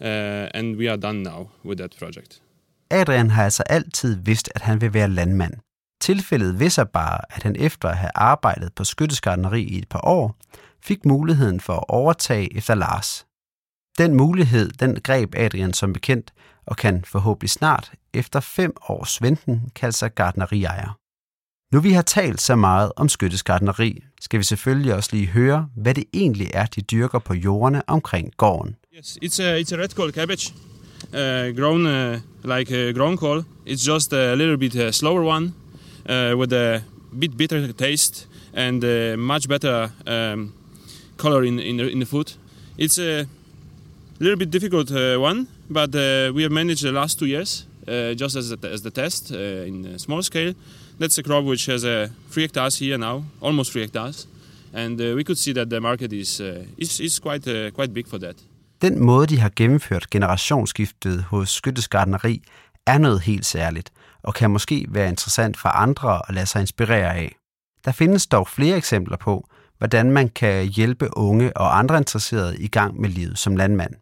Uh, 0.00 0.48
and 0.54 0.76
we 0.76 0.90
are 0.90 0.96
done 0.96 1.22
now 1.22 1.48
with 1.64 1.78
that 1.78 1.96
project. 1.98 2.42
Adrian 2.90 3.30
har 3.30 3.44
altså 3.44 3.62
altid 3.62 4.16
vidst, 4.16 4.50
at 4.54 4.62
han 4.62 4.80
vil 4.80 4.94
være 4.94 5.08
landmand. 5.08 5.54
Tilfældet 6.00 6.60
viser 6.60 6.84
bare, 6.84 7.20
at 7.30 7.42
han 7.42 7.56
efter 7.58 7.88
at 7.88 7.96
have 7.96 8.10
arbejdet 8.14 8.72
på 8.74 8.84
skytteskardneri 8.84 9.62
i 9.62 9.78
et 9.78 9.88
par 9.88 10.00
år, 10.04 10.36
fik 10.82 11.04
muligheden 11.04 11.60
for 11.60 11.72
at 11.72 11.84
overtage 11.88 12.56
efter 12.56 12.74
Lars. 12.74 13.26
Den 13.98 14.14
mulighed, 14.14 14.70
den 14.70 15.00
greb 15.00 15.34
Adrian 15.36 15.72
som 15.72 15.92
bekendt, 15.92 16.32
og 16.66 16.76
kan 16.76 17.04
forhåbentlig 17.04 17.50
snart, 17.50 17.92
efter 18.14 18.40
fem 18.40 18.72
års 18.88 19.22
venten, 19.22 19.70
kalde 19.74 19.96
sig 19.96 20.14
gardneriejer. 20.14 20.98
Nu 21.74 21.80
vi 21.80 21.92
har 21.92 22.02
talt 22.02 22.40
så 22.40 22.56
meget 22.56 22.92
om 22.96 23.08
skyttesgardneri, 23.08 24.04
skal 24.20 24.38
vi 24.38 24.44
selvfølgelig 24.44 24.94
også 24.94 25.10
lige 25.12 25.26
høre, 25.26 25.68
hvad 25.76 25.94
det 25.94 26.04
egentlig 26.12 26.50
er, 26.54 26.66
de 26.66 26.80
dyrker 26.80 27.18
på 27.18 27.34
jordene 27.34 27.88
omkring 27.88 28.32
gården. 28.36 28.76
Yes, 28.96 29.18
it's 29.20 29.38
a, 29.40 29.60
it's 29.60 29.72
a 29.72 29.76
red 29.76 29.94
call 29.94 30.10
cabbage, 30.10 30.54
uh, 31.12 31.50
grown 31.50 31.84
uh, 31.84 32.18
like 32.44 32.70
a 32.70 32.94
grown 32.94 33.18
call. 33.18 33.44
It's 33.66 33.84
just 33.84 34.10
a 34.14 34.34
little 34.34 34.56
bit 34.56 34.74
uh, 34.74 34.90
slower 34.90 35.22
one, 35.22 35.52
uh, 36.08 36.34
with 36.34 36.50
a 36.54 36.82
bit 37.18 37.36
bitter 37.36 37.70
taste 37.74 38.26
and 38.54 38.82
uh, 38.82 39.18
much 39.18 39.48
better 39.48 39.92
um, 40.06 40.54
color 41.18 41.44
in, 41.44 41.58
in, 41.58 41.76
the, 41.76 41.88
in 41.90 41.98
the 41.98 42.06
food. 42.06 42.32
It's 42.78 42.96
a 42.96 43.26
little 44.18 44.38
bit 44.38 44.50
difficult 44.50 44.90
uh, 44.90 45.18
one, 45.18 45.46
but 45.68 45.92
we 46.32 46.42
have 46.44 46.52
managed 46.52 46.82
the 46.82 46.92
last 46.92 47.18
two 47.18 47.26
years 47.26 47.66
just 47.86 48.34
as, 48.34 48.48
the, 48.48 48.66
as 48.66 48.80
the 48.80 48.90
test 48.90 49.30
in 49.30 49.84
a 49.84 49.98
small 49.98 50.22
scale. 50.22 50.54
That's 50.98 51.18
a 51.18 51.22
crop 51.22 51.44
which 51.44 51.66
has 51.66 51.84
uh, 51.84 52.08
three 52.30 52.44
hectares 52.44 52.78
here 52.78 52.96
now, 52.96 53.24
almost 53.42 53.72
three 53.72 53.82
hectares, 53.82 54.26
and 54.72 54.98
we 54.98 55.22
could 55.22 55.36
see 55.36 55.52
that 55.52 55.68
the 55.68 55.82
market 55.82 56.14
is 56.14 56.40
is, 56.78 56.98
is 56.98 57.18
quite 57.18 57.44
quite 57.74 57.92
big 57.92 58.06
for 58.06 58.16
that. 58.20 58.36
Den 58.82 59.04
måde, 59.04 59.26
de 59.26 59.40
har 59.40 59.50
gennemført 59.56 60.10
generationsskiftet 60.10 61.22
hos 61.22 61.50
Skyttesgardneri, 61.50 62.42
er 62.86 62.98
noget 62.98 63.20
helt 63.20 63.46
særligt, 63.46 63.92
og 64.22 64.34
kan 64.34 64.50
måske 64.50 64.86
være 64.88 65.08
interessant 65.08 65.56
for 65.56 65.68
andre 65.68 66.22
at 66.28 66.34
lade 66.34 66.46
sig 66.46 66.60
inspirere 66.60 67.14
af. 67.14 67.36
Der 67.84 67.92
findes 67.92 68.26
dog 68.26 68.48
flere 68.48 68.76
eksempler 68.76 69.16
på, 69.16 69.48
hvordan 69.78 70.10
man 70.10 70.28
kan 70.28 70.66
hjælpe 70.66 71.16
unge 71.16 71.56
og 71.56 71.78
andre 71.78 71.98
interesserede 71.98 72.58
i 72.58 72.68
gang 72.68 73.00
med 73.00 73.08
livet 73.08 73.38
som 73.38 73.56
landmand. 73.56 73.94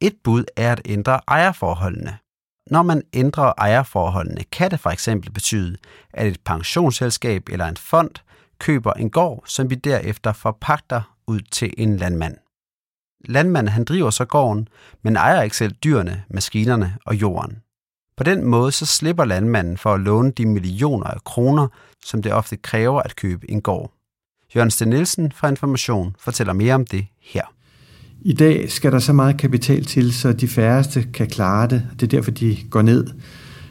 Et 0.00 0.14
bud 0.24 0.44
er 0.56 0.72
at 0.72 0.82
ændre 0.84 1.20
ejerforholdene. 1.28 2.18
Når 2.70 2.82
man 2.82 3.02
ændrer 3.12 3.52
ejerforholdene, 3.58 4.44
kan 4.44 4.70
det 4.70 4.80
for 4.80 4.90
eksempel 4.90 5.30
betyde, 5.30 5.76
at 6.12 6.26
et 6.26 6.40
pensionsselskab 6.44 7.48
eller 7.48 7.66
en 7.66 7.76
fond 7.76 8.10
køber 8.58 8.92
en 8.92 9.10
gård, 9.10 9.42
som 9.46 9.70
vi 9.70 9.74
derefter 9.74 10.32
forpagter 10.32 11.16
ud 11.26 11.40
til 11.40 11.74
en 11.78 11.96
landmand. 11.96 12.36
Landmanden 13.24 13.72
han 13.72 13.84
driver 13.84 14.10
så 14.10 14.24
gården, 14.24 14.68
men 15.02 15.16
ejer 15.16 15.42
ikke 15.42 15.56
selv 15.56 15.72
dyrene, 15.72 16.22
maskinerne 16.30 16.94
og 17.04 17.14
jorden. 17.14 17.56
På 18.16 18.24
den 18.24 18.44
måde 18.44 18.72
så 18.72 18.86
slipper 18.86 19.24
landmanden 19.24 19.76
for 19.76 19.94
at 19.94 20.00
låne 20.00 20.30
de 20.30 20.46
millioner 20.46 21.06
af 21.06 21.24
kroner, 21.24 21.68
som 22.04 22.22
det 22.22 22.32
ofte 22.32 22.56
kræver 22.56 23.02
at 23.02 23.16
købe 23.16 23.50
en 23.50 23.62
gård. 23.62 23.92
Jørgen 24.56 24.70
Sten 24.70 24.88
Nielsen 24.88 25.32
fra 25.32 25.48
Information 25.48 26.16
fortæller 26.18 26.52
mere 26.52 26.74
om 26.74 26.86
det 26.86 27.06
her. 27.20 27.42
I 28.20 28.32
dag 28.32 28.70
skal 28.70 28.92
der 28.92 28.98
så 28.98 29.12
meget 29.12 29.38
kapital 29.38 29.84
til, 29.84 30.14
så 30.14 30.32
de 30.32 30.48
færreste 30.48 31.02
kan 31.14 31.26
klare 31.26 31.68
det. 31.68 31.88
Det 31.92 32.02
er 32.02 32.06
derfor, 32.06 32.30
de 32.30 32.56
går 32.70 32.82
ned. 32.82 33.06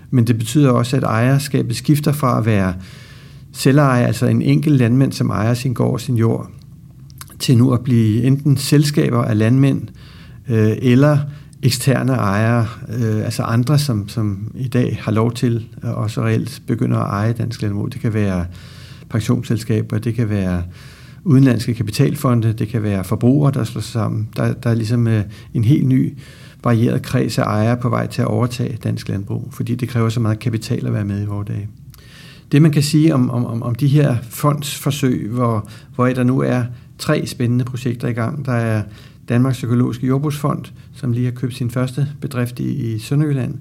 Men 0.09 0.27
det 0.27 0.37
betyder 0.37 0.71
også, 0.71 0.97
at 0.97 1.03
ejerskabet 1.03 1.75
skifter 1.75 2.11
fra 2.11 2.37
at 2.37 2.45
være 2.45 2.75
selvejer, 3.53 4.07
altså 4.07 4.25
en 4.25 4.41
enkelt 4.41 4.77
landmand, 4.77 5.11
som 5.11 5.29
ejer 5.29 5.53
sin 5.53 5.73
gård 5.73 5.93
og 5.93 6.01
sin 6.01 6.15
jord, 6.15 6.51
til 7.39 7.57
nu 7.57 7.73
at 7.73 7.81
blive 7.81 8.23
enten 8.23 8.57
selskaber 8.57 9.23
af 9.23 9.37
landmænd, 9.37 9.81
øh, 10.49 10.71
eller 10.77 11.17
eksterne 11.63 12.13
ejere, 12.13 12.67
øh, 12.89 13.25
altså 13.25 13.43
andre, 13.43 13.79
som, 13.79 14.09
som 14.09 14.51
i 14.55 14.67
dag 14.67 14.99
har 15.01 15.11
lov 15.11 15.31
til 15.31 15.67
at 15.81 15.93
også 15.93 16.23
reelt 16.23 16.61
begynder 16.67 16.97
at 16.97 17.09
eje 17.09 17.33
dansk 17.33 17.61
landbrug. 17.61 17.93
Det 17.93 18.01
kan 18.01 18.13
være 18.13 18.45
pensionsselskaber, 19.09 19.97
det 19.97 20.15
kan 20.15 20.29
være 20.29 20.63
udenlandske 21.23 21.73
kapitalfonde, 21.73 22.53
det 22.53 22.67
kan 22.67 22.83
være 22.83 23.03
forbrugere, 23.03 23.51
der 23.51 23.63
slår 23.63 23.81
sig 23.81 23.91
sammen. 23.91 24.29
Der, 24.35 24.53
der 24.53 24.69
er 24.69 24.75
ligesom 24.75 25.07
øh, 25.07 25.23
en 25.53 25.63
helt 25.63 25.87
ny 25.87 26.17
varieret 26.63 27.01
kreds 27.01 27.37
af 27.37 27.43
ejere 27.43 27.77
på 27.77 27.89
vej 27.89 28.07
til 28.07 28.21
at 28.21 28.27
overtage 28.27 28.77
dansk 28.83 29.09
landbrug, 29.09 29.49
fordi 29.51 29.75
det 29.75 29.89
kræver 29.89 30.09
så 30.09 30.19
meget 30.19 30.39
kapital 30.39 30.87
at 30.87 30.93
være 30.93 31.05
med 31.05 31.21
i 31.21 31.25
vores 31.25 31.47
dage. 31.47 31.67
Det 32.51 32.61
man 32.61 32.71
kan 32.71 32.83
sige 32.83 33.13
om, 33.13 33.31
om, 33.31 33.63
om 33.63 33.75
de 33.75 33.87
her 33.87 34.15
fondsforsøg, 34.29 35.29
hvor, 35.29 35.69
hvor 35.95 36.07
der 36.07 36.23
nu 36.23 36.39
er 36.39 36.63
tre 36.97 37.25
spændende 37.25 37.65
projekter 37.65 38.07
i 38.07 38.13
gang. 38.13 38.45
Der 38.45 38.51
er 38.51 38.83
Danmarks 39.29 39.63
Økologiske 39.63 40.07
Jordbrugsfond, 40.07 40.65
som 40.93 41.11
lige 41.11 41.25
har 41.25 41.31
købt 41.31 41.55
sin 41.55 41.71
første 41.71 42.07
bedrift 42.21 42.59
i, 42.59 42.93
i 42.93 42.99
Sønderjylland. 42.99 43.55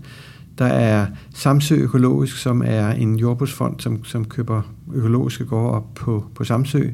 Der 0.58 0.64
er 0.64 1.06
Samsø 1.34 1.74
Økologisk, 1.74 2.36
som 2.36 2.62
er 2.66 2.90
en 2.90 3.16
jordbrugsfond, 3.16 3.80
som, 3.80 4.04
som 4.04 4.24
køber 4.24 4.62
økologiske 4.94 5.44
gårde 5.44 5.74
op 5.74 5.94
på, 5.94 6.24
på 6.34 6.44
Samsø. 6.44 6.88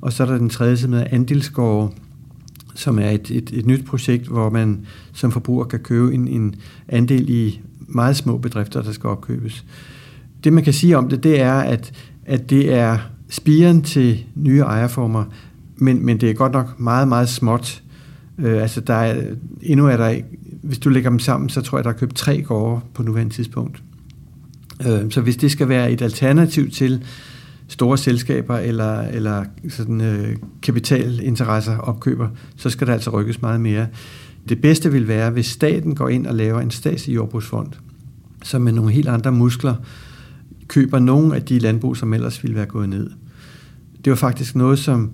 Og 0.00 0.12
så 0.12 0.22
er 0.22 0.26
der 0.26 0.38
den 0.38 0.48
tredje, 0.48 0.76
som 0.76 0.92
hedder 0.92 1.06
Andelsgårde, 1.10 1.92
som 2.74 2.98
er 2.98 3.10
et, 3.10 3.30
et, 3.30 3.50
et 3.52 3.66
nyt 3.66 3.84
projekt, 3.84 4.26
hvor 4.26 4.50
man 4.50 4.86
som 5.12 5.32
forbruger 5.32 5.64
kan 5.64 5.80
købe 5.80 6.14
en, 6.14 6.28
en 6.28 6.54
andel 6.88 7.30
i 7.30 7.60
meget 7.78 8.16
små 8.16 8.38
bedrifter, 8.38 8.82
der 8.82 8.92
skal 8.92 9.10
opkøbes. 9.10 9.64
Det 10.44 10.52
man 10.52 10.64
kan 10.64 10.72
sige 10.72 10.98
om 10.98 11.08
det, 11.08 11.22
det 11.22 11.40
er, 11.40 11.54
at, 11.54 11.92
at 12.26 12.50
det 12.50 12.74
er 12.74 12.98
spiren 13.28 13.82
til 13.82 14.24
nye 14.34 14.60
ejerformer, 14.60 15.24
men, 15.82 16.06
men 16.06 16.20
det 16.20 16.30
er 16.30 16.34
godt 16.34 16.52
nok 16.52 16.80
meget, 16.80 17.08
meget 17.08 17.28
småt. 17.28 17.82
Øh, 18.38 18.62
altså 18.62 18.80
der 18.80 18.94
er, 18.94 19.22
endnu 19.62 19.86
er 19.86 19.96
der, 19.96 20.20
hvis 20.62 20.78
du 20.78 20.88
lægger 20.88 21.10
dem 21.10 21.18
sammen, 21.18 21.48
så 21.48 21.60
tror 21.60 21.78
jeg, 21.78 21.84
der 21.84 21.90
er 21.90 21.94
købt 21.94 22.16
tre 22.16 22.42
gårde 22.42 22.80
på 22.94 23.02
nuværende 23.02 23.34
tidspunkt. 23.34 23.82
Øh, 24.86 25.10
så 25.10 25.20
hvis 25.20 25.36
det 25.36 25.50
skal 25.50 25.68
være 25.68 25.92
et 25.92 26.02
alternativ 26.02 26.70
til 26.70 27.04
store 27.68 27.98
selskaber 27.98 28.56
eller, 28.56 29.00
eller 29.00 29.44
sådan, 29.68 30.00
øh, 30.00 30.36
kapitalinteresser 30.62 31.78
opkøber, 31.78 32.28
så 32.56 32.70
skal 32.70 32.86
der 32.86 32.92
altså 32.92 33.10
rykkes 33.10 33.42
meget 33.42 33.60
mere. 33.60 33.86
Det 34.48 34.60
bedste 34.60 34.92
vil 34.92 35.08
være, 35.08 35.30
hvis 35.30 35.46
staten 35.46 35.94
går 35.94 36.08
ind 36.08 36.26
og 36.26 36.34
laver 36.34 36.60
en 36.60 36.70
statslig 36.70 37.14
jordbrugsfond, 37.14 37.68
som 38.44 38.62
med 38.62 38.72
nogle 38.72 38.92
helt 38.92 39.08
andre 39.08 39.32
muskler 39.32 39.74
køber 40.68 40.98
nogle 40.98 41.36
af 41.36 41.42
de 41.42 41.58
landbrug, 41.58 41.96
som 41.96 42.14
ellers 42.14 42.42
ville 42.42 42.56
være 42.56 42.66
gået 42.66 42.88
ned. 42.88 43.10
Det 44.04 44.10
var 44.10 44.16
faktisk 44.16 44.56
noget, 44.56 44.78
som 44.78 45.10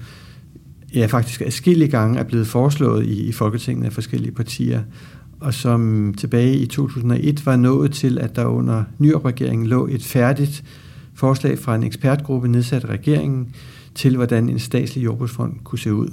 ja, 0.94 1.06
faktisk 1.06 1.40
adskillige 1.40 1.88
gange 1.88 2.18
er 2.18 2.24
blevet 2.24 2.46
foreslået 2.46 3.06
i, 3.06 3.28
i 3.28 3.32
Folketinget 3.32 3.84
af 3.84 3.92
forskellige 3.92 4.32
partier, 4.32 4.82
og 5.40 5.54
som 5.54 6.14
tilbage 6.18 6.56
i 6.56 6.66
2001 6.66 7.46
var 7.46 7.56
nået 7.56 7.92
til, 7.92 8.18
at 8.18 8.36
der 8.36 8.44
under 8.44 8.84
nyopregeringen 8.98 9.66
lå 9.66 9.86
et 9.86 10.04
færdigt 10.04 10.64
forslag 11.14 11.58
fra 11.58 11.74
en 11.74 11.82
ekspertgruppe 11.82 12.48
nedsat 12.48 12.84
af 12.84 12.88
regeringen 12.88 13.54
til, 13.94 14.16
hvordan 14.16 14.48
en 14.48 14.58
statslig 14.58 15.04
jordbrugsfond 15.04 15.54
kunne 15.64 15.78
se 15.78 15.94
ud. 15.94 16.08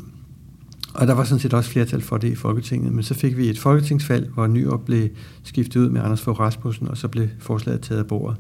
Og 0.94 1.08
der 1.08 1.14
var 1.14 1.24
sådan 1.24 1.40
set 1.40 1.54
også 1.54 1.70
flertal 1.70 2.02
for 2.02 2.18
det 2.18 2.32
i 2.32 2.36
Folketinget, 2.36 2.94
men 2.94 3.04
så 3.04 3.14
fik 3.14 3.38
vi 3.38 3.50
et 3.50 3.60
folketingsvalg, 3.60 4.30
hvor 4.34 4.48
Nyrup 4.48 4.86
blev 4.86 5.10
skiftet 5.44 5.80
ud 5.80 5.90
med 5.90 6.02
Anders 6.02 6.22
Fogh 6.22 6.40
Rasmussen, 6.40 6.88
og 6.88 6.98
så 6.98 7.08
blev 7.08 7.28
forslaget 7.40 7.82
taget 7.82 8.00
af 8.00 8.08
bordet. 8.08 8.38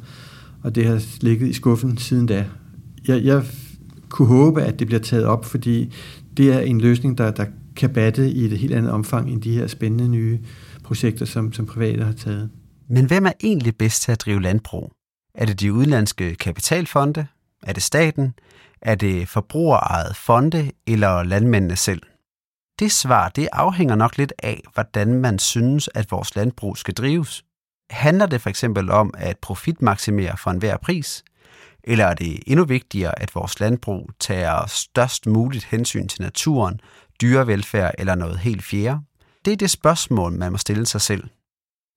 Og 0.63 0.76
det 0.76 0.86
har 0.86 1.04
ligget 1.21 1.50
i 1.50 1.54
skuffen 1.54 1.98
siden 1.98 2.26
da. 2.26 2.45
Jeg, 3.08 3.24
jeg 3.24 3.43
kunne 4.10 4.28
håbe, 4.28 4.62
at 4.62 4.80
det 4.80 4.88
bliver 4.88 5.00
taget 5.02 5.26
op, 5.26 5.45
fordi 5.45 5.93
det 6.38 6.54
er 6.54 6.60
en 6.60 6.82
løsning, 6.82 7.17
der, 7.17 7.32
der 7.32 7.45
kan 7.76 7.93
batte 7.93 8.30
i 8.30 8.45
et 8.45 8.58
helt 8.58 8.74
andet 8.74 8.91
omfang 8.91 9.32
end 9.32 9.41
de 9.41 9.58
her 9.58 9.67
spændende 9.67 10.08
nye 10.08 10.39
projekter, 10.84 11.26
som, 11.26 11.54
som 11.54 11.65
private 11.65 12.04
har 12.04 12.13
taget. 12.13 12.50
Men 12.89 13.06
hvem 13.06 13.26
er 13.26 13.32
egentlig 13.43 13.78
bedst 13.78 14.02
til 14.02 14.12
at 14.12 14.21
drive 14.21 14.41
landbrug? 14.41 14.91
Er 15.36 15.45
det 15.45 15.60
de 15.60 15.74
udenlandske 15.74 16.36
kapitalfonde? 16.36 17.28
Er 17.63 17.74
det 17.74 17.84
staten? 17.84 18.34
Er 18.82 18.95
det 18.95 19.28
forbrugerejet 19.28 20.15
fonde 20.15 20.71
eller 20.88 21.24
landmændene 21.24 21.76
selv? 21.76 22.02
Det 22.80 22.91
svar 22.91 23.30
det 23.30 23.48
afhænger 23.52 23.95
nok 23.95 24.17
lidt 24.17 24.34
af, 24.43 24.62
hvordan 24.74 25.13
man 25.13 25.39
synes, 25.39 25.89
at 25.95 26.12
vores 26.12 26.36
landbrug 26.36 26.78
skal 26.78 26.93
drives. 26.93 27.43
Handler 27.89 28.26
det 28.26 28.41
for 28.41 28.50
eksempel 28.50 28.89
om 28.89 29.13
at 29.17 29.38
profitmaksimere 29.41 30.38
for 30.38 30.52
enhver 30.52 30.78
pris? 30.78 31.24
Eller 31.88 32.06
er 32.06 32.13
det 32.13 32.39
endnu 32.48 32.65
vigtigere, 32.65 33.21
at 33.21 33.36
vores 33.36 33.60
landbrug 33.60 34.10
tager 34.19 34.65
størst 34.67 35.26
muligt 35.26 35.63
hensyn 35.63 36.08
til 36.08 36.21
naturen, 36.21 36.80
dyrevelfærd 37.21 37.91
eller 37.98 38.15
noget 38.15 38.39
helt 38.39 38.63
fjerde? 38.63 39.00
Det 39.45 39.54
er 39.54 39.58
det 39.58 39.69
spørgsmål, 39.69 40.34
man 40.34 40.52
må 40.52 40.58
stille 40.58 40.86
sig 40.86 41.02
selv. 41.02 41.24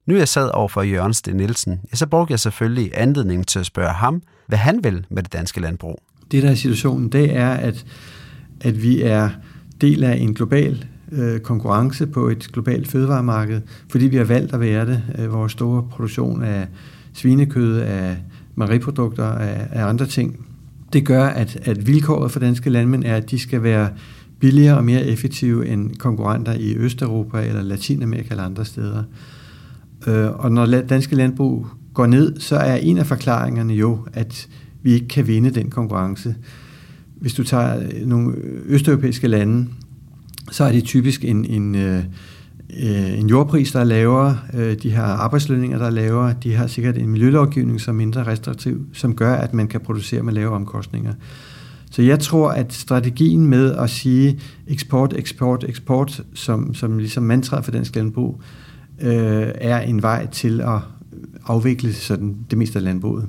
Nu 0.06 0.16
jeg 0.16 0.28
sad 0.28 0.50
over 0.54 0.68
for 0.68 0.82
Jørgen 0.82 1.14
Sten 1.14 1.36
Nielsen, 1.36 1.80
så 1.92 2.06
brugte 2.06 2.32
jeg 2.32 2.40
selvfølgelig 2.40 2.90
anledningen 2.94 3.44
til 3.44 3.58
at 3.58 3.66
spørge 3.66 3.92
ham, 3.92 4.22
hvad 4.46 4.58
han 4.58 4.84
vil 4.84 5.06
med 5.10 5.22
det 5.22 5.32
danske 5.32 5.60
landbrug. 5.60 5.98
Det, 6.30 6.42
der 6.42 6.50
er 6.50 6.54
situationen, 6.54 7.12
det 7.12 7.36
er, 7.36 7.50
at, 7.50 7.86
at 8.60 8.82
vi 8.82 9.02
er 9.02 9.30
del 9.80 10.04
af 10.04 10.16
en 10.16 10.34
global 10.34 10.86
øh, 11.12 11.40
konkurrence 11.40 12.06
på 12.06 12.28
et 12.28 12.48
globalt 12.52 12.88
fødevaremarked, 12.88 13.60
fordi 13.90 14.06
vi 14.06 14.16
har 14.16 14.24
valgt 14.24 14.54
at 14.54 14.60
være 14.60 14.86
det. 14.86 15.02
Øh, 15.18 15.32
vores 15.32 15.52
store 15.52 15.82
produktion 15.90 16.42
af 16.42 16.66
svinekød, 17.12 17.80
af 17.80 18.16
mejeriprodukter, 18.58 19.24
af, 19.24 19.66
af 19.70 19.86
andre 19.86 20.06
ting. 20.06 20.46
Det 20.92 21.06
gør, 21.06 21.24
at, 21.24 21.58
at 21.62 21.86
vilkåret 21.86 22.30
for 22.30 22.40
danske 22.40 22.70
landmænd 22.70 23.04
er, 23.04 23.16
at 23.16 23.30
de 23.30 23.38
skal 23.38 23.62
være 23.62 23.88
billigere 24.40 24.76
og 24.76 24.84
mere 24.84 25.04
effektive 25.04 25.68
end 25.68 25.94
konkurrenter 25.94 26.52
i 26.52 26.76
Østeuropa 26.76 27.46
eller 27.46 27.62
Latinamerika 27.62 28.28
eller 28.30 28.44
andre 28.44 28.64
steder. 28.64 29.02
Øh, 30.06 30.30
og 30.30 30.52
når 30.52 30.66
danske 30.66 31.16
landbrug 31.16 31.66
går 31.94 32.06
ned, 32.06 32.40
så 32.40 32.56
er 32.56 32.76
en 32.76 32.98
af 32.98 33.06
forklaringerne 33.06 33.74
jo, 33.74 33.98
at 34.12 34.48
vi 34.82 34.92
ikke 34.92 35.08
kan 35.08 35.26
vinde 35.26 35.50
den 35.50 35.70
konkurrence. 35.70 36.34
Hvis 37.20 37.34
du 37.34 37.44
tager 37.44 38.06
nogle 38.06 38.34
østeuropæiske 38.66 39.28
lande, 39.28 39.68
så 40.50 40.64
er 40.64 40.72
det 40.72 40.84
typisk 40.84 41.24
en, 41.24 41.44
en, 41.44 41.74
øh, 41.74 42.04
øh, 42.76 43.18
en 43.18 43.28
jordpris, 43.28 43.72
der 43.72 43.80
er 43.80 43.84
lavere, 43.84 44.38
øh, 44.54 44.76
de 44.82 44.92
har 44.92 45.04
arbejdslønninger, 45.04 45.78
der 45.78 45.86
er 45.86 45.90
lavere, 45.90 46.34
de 46.42 46.54
har 46.54 46.66
sikkert 46.66 46.98
en 46.98 47.08
miljølovgivning, 47.08 47.80
som 47.80 47.94
er 47.94 47.96
mindre 47.96 48.26
restriktiv, 48.26 48.86
som 48.92 49.16
gør, 49.16 49.34
at 49.34 49.54
man 49.54 49.68
kan 49.68 49.80
producere 49.80 50.22
med 50.22 50.32
lavere 50.32 50.54
omkostninger. 50.54 51.12
Så 51.90 52.02
jeg 52.02 52.20
tror, 52.20 52.50
at 52.50 52.72
strategien 52.72 53.46
med 53.46 53.74
at 53.74 53.90
sige 53.90 54.40
eksport, 54.66 55.14
eksport, 55.16 55.64
eksport, 55.68 56.22
som, 56.34 56.74
som 56.74 56.98
ligesom 56.98 57.22
mantra 57.22 57.60
for 57.60 57.70
dansk 57.70 57.96
landbrug, 57.96 58.42
øh, 59.00 59.48
er 59.54 59.80
en 59.80 60.02
vej 60.02 60.26
til 60.26 60.60
at 60.60 60.78
afvikle 61.46 61.92
sådan 61.92 62.36
det 62.50 62.58
meste 62.58 62.78
af 62.78 62.84
landbruget. 62.84 63.28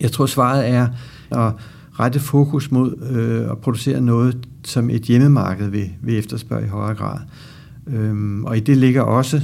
Jeg 0.00 0.12
tror, 0.12 0.26
svaret 0.26 0.68
er 0.68 0.88
at 1.30 1.52
rette 2.00 2.20
fokus 2.20 2.70
mod 2.70 2.94
øh, 3.10 3.50
at 3.50 3.58
producere 3.58 4.00
noget, 4.00 4.48
som 4.64 4.90
et 4.90 5.02
hjemmemarked 5.02 5.68
vil, 5.68 5.90
vil 6.02 6.18
efterspørge 6.18 6.64
i 6.64 6.68
højere 6.68 6.94
grad. 6.94 7.18
Øhm, 7.86 8.44
og 8.44 8.56
i 8.56 8.60
det 8.60 8.76
ligger 8.76 9.02
også 9.02 9.40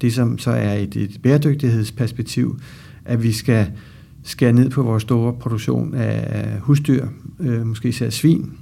det, 0.00 0.12
som 0.12 0.38
så 0.38 0.50
er 0.50 0.74
et, 0.74 0.96
et 0.96 1.18
bæredygtighedsperspektiv, 1.22 2.60
at 3.04 3.22
vi 3.22 3.32
skal 3.32 3.66
skære 4.22 4.52
ned 4.52 4.70
på 4.70 4.82
vores 4.82 5.02
store 5.02 5.32
produktion 5.32 5.94
af 5.94 6.58
husdyr, 6.60 7.06
øh, 7.40 7.66
måske 7.66 7.88
især 7.88 8.10
svin. 8.10 8.52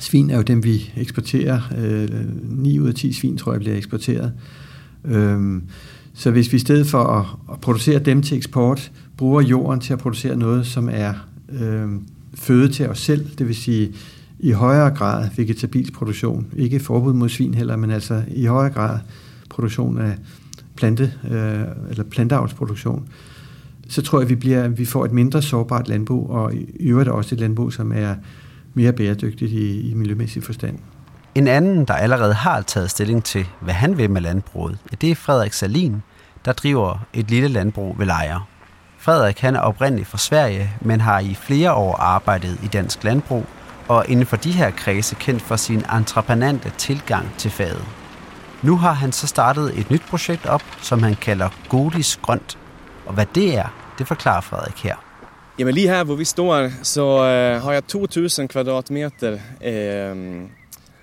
Svin 0.00 0.30
er 0.30 0.36
jo 0.36 0.42
dem, 0.42 0.64
vi 0.64 0.92
eksporterer. 0.96 1.60
Øh, 1.78 2.08
9 2.42 2.78
ud 2.78 2.88
af 2.88 2.94
10 2.94 3.12
svin, 3.12 3.36
tror 3.36 3.52
jeg, 3.52 3.60
bliver 3.60 3.76
eksporteret. 3.76 4.32
Øh, 5.04 5.62
så 6.14 6.30
hvis 6.30 6.52
vi 6.52 6.56
i 6.56 6.60
stedet 6.60 6.86
for 6.86 7.04
at, 7.04 7.26
at 7.52 7.60
producere 7.60 7.98
dem 7.98 8.22
til 8.22 8.36
eksport, 8.36 8.92
bruger 9.16 9.40
jorden 9.40 9.80
til 9.80 9.92
at 9.92 9.98
producere 9.98 10.36
noget, 10.36 10.66
som 10.66 10.88
er 10.92 11.14
øh, 11.52 11.88
føde 12.34 12.68
til 12.68 12.88
os 12.88 12.98
selv, 12.98 13.26
det 13.38 13.48
vil 13.48 13.56
sige 13.56 13.92
i 14.40 14.50
højere 14.50 14.90
grad 14.90 15.28
vegetabilsk 15.36 15.92
produktion. 15.92 16.46
Ikke 16.56 16.80
forbud 16.80 17.12
mod 17.12 17.28
svin 17.28 17.54
heller, 17.54 17.76
men 17.76 17.90
altså 17.90 18.22
i 18.28 18.46
højere 18.46 18.72
grad 18.72 18.98
produktion 19.50 19.98
af 19.98 20.14
plante, 20.76 21.12
øh, 21.30 21.62
eller 21.90 22.04
planteavlsproduktion, 22.10 23.08
så 23.88 24.02
tror 24.02 24.18
jeg, 24.18 24.24
at 24.24 24.30
vi, 24.30 24.34
bliver, 24.34 24.68
vi 24.68 24.84
får 24.84 25.04
et 25.04 25.12
mindre 25.12 25.42
sårbart 25.42 25.88
landbrug, 25.88 26.30
og 26.30 26.54
i 26.54 26.88
øvrigt 26.88 27.08
også 27.08 27.34
et 27.34 27.40
landbrug, 27.40 27.72
som 27.72 27.92
er 27.92 28.14
mere 28.74 28.92
bæredygtigt 28.92 29.52
i, 29.52 29.90
i 29.90 29.94
miljømæssig 29.94 30.42
forstand. 30.42 30.78
En 31.34 31.48
anden, 31.48 31.84
der 31.84 31.94
allerede 31.94 32.34
har 32.34 32.62
taget 32.62 32.90
stilling 32.90 33.24
til, 33.24 33.46
hvad 33.60 33.74
han 33.74 33.98
vil 33.98 34.10
med 34.10 34.20
landbruget, 34.20 34.78
det 35.00 35.10
er 35.10 35.14
Frederik 35.14 35.52
Salin, 35.52 36.02
der 36.44 36.52
driver 36.52 37.06
et 37.14 37.30
lille 37.30 37.48
landbrug 37.48 37.98
ved 37.98 38.06
Lejre. 38.06 38.42
Frederik 38.98 39.40
han 39.40 39.56
er 39.56 39.60
oprindeligt 39.60 40.08
fra 40.08 40.18
Sverige, 40.18 40.70
men 40.80 41.00
har 41.00 41.20
i 41.20 41.34
flere 41.34 41.72
år 41.72 41.96
arbejdet 41.96 42.58
i 42.64 42.66
dansk 42.66 43.04
landbrug, 43.04 43.46
og 43.88 44.08
inden 44.08 44.26
for 44.26 44.36
de 44.36 44.52
her 44.52 44.70
kredse 44.70 45.14
kendt 45.14 45.42
for 45.42 45.56
sin 45.56 45.82
entreprenante 45.96 46.72
tilgang 46.78 47.34
til 47.38 47.50
faget. 47.50 47.84
Nu 48.62 48.76
har 48.76 48.92
han 48.92 49.12
så 49.12 49.26
startet 49.26 49.78
et 49.78 49.90
nyt 49.90 50.02
projekt 50.02 50.46
op, 50.46 50.62
som 50.82 51.02
han 51.02 51.14
kalder 51.14 51.48
Godis 51.68 52.16
Grønt. 52.16 52.58
Og 53.06 53.14
hvad 53.14 53.26
det 53.34 53.58
er, 53.58 53.94
det 53.98 54.08
forklarer 54.08 54.40
Frederik 54.40 54.82
her. 54.82 54.96
Jamen 55.58 55.74
lige 55.74 55.88
her, 55.88 56.04
hvor 56.04 56.14
vi 56.14 56.24
står, 56.24 56.68
så 56.82 57.02
øh, 57.02 57.62
har 57.62 57.72
jeg 57.72 57.86
2000 57.86 58.48
kvadratmeter 58.48 59.38
øh, 59.64 60.42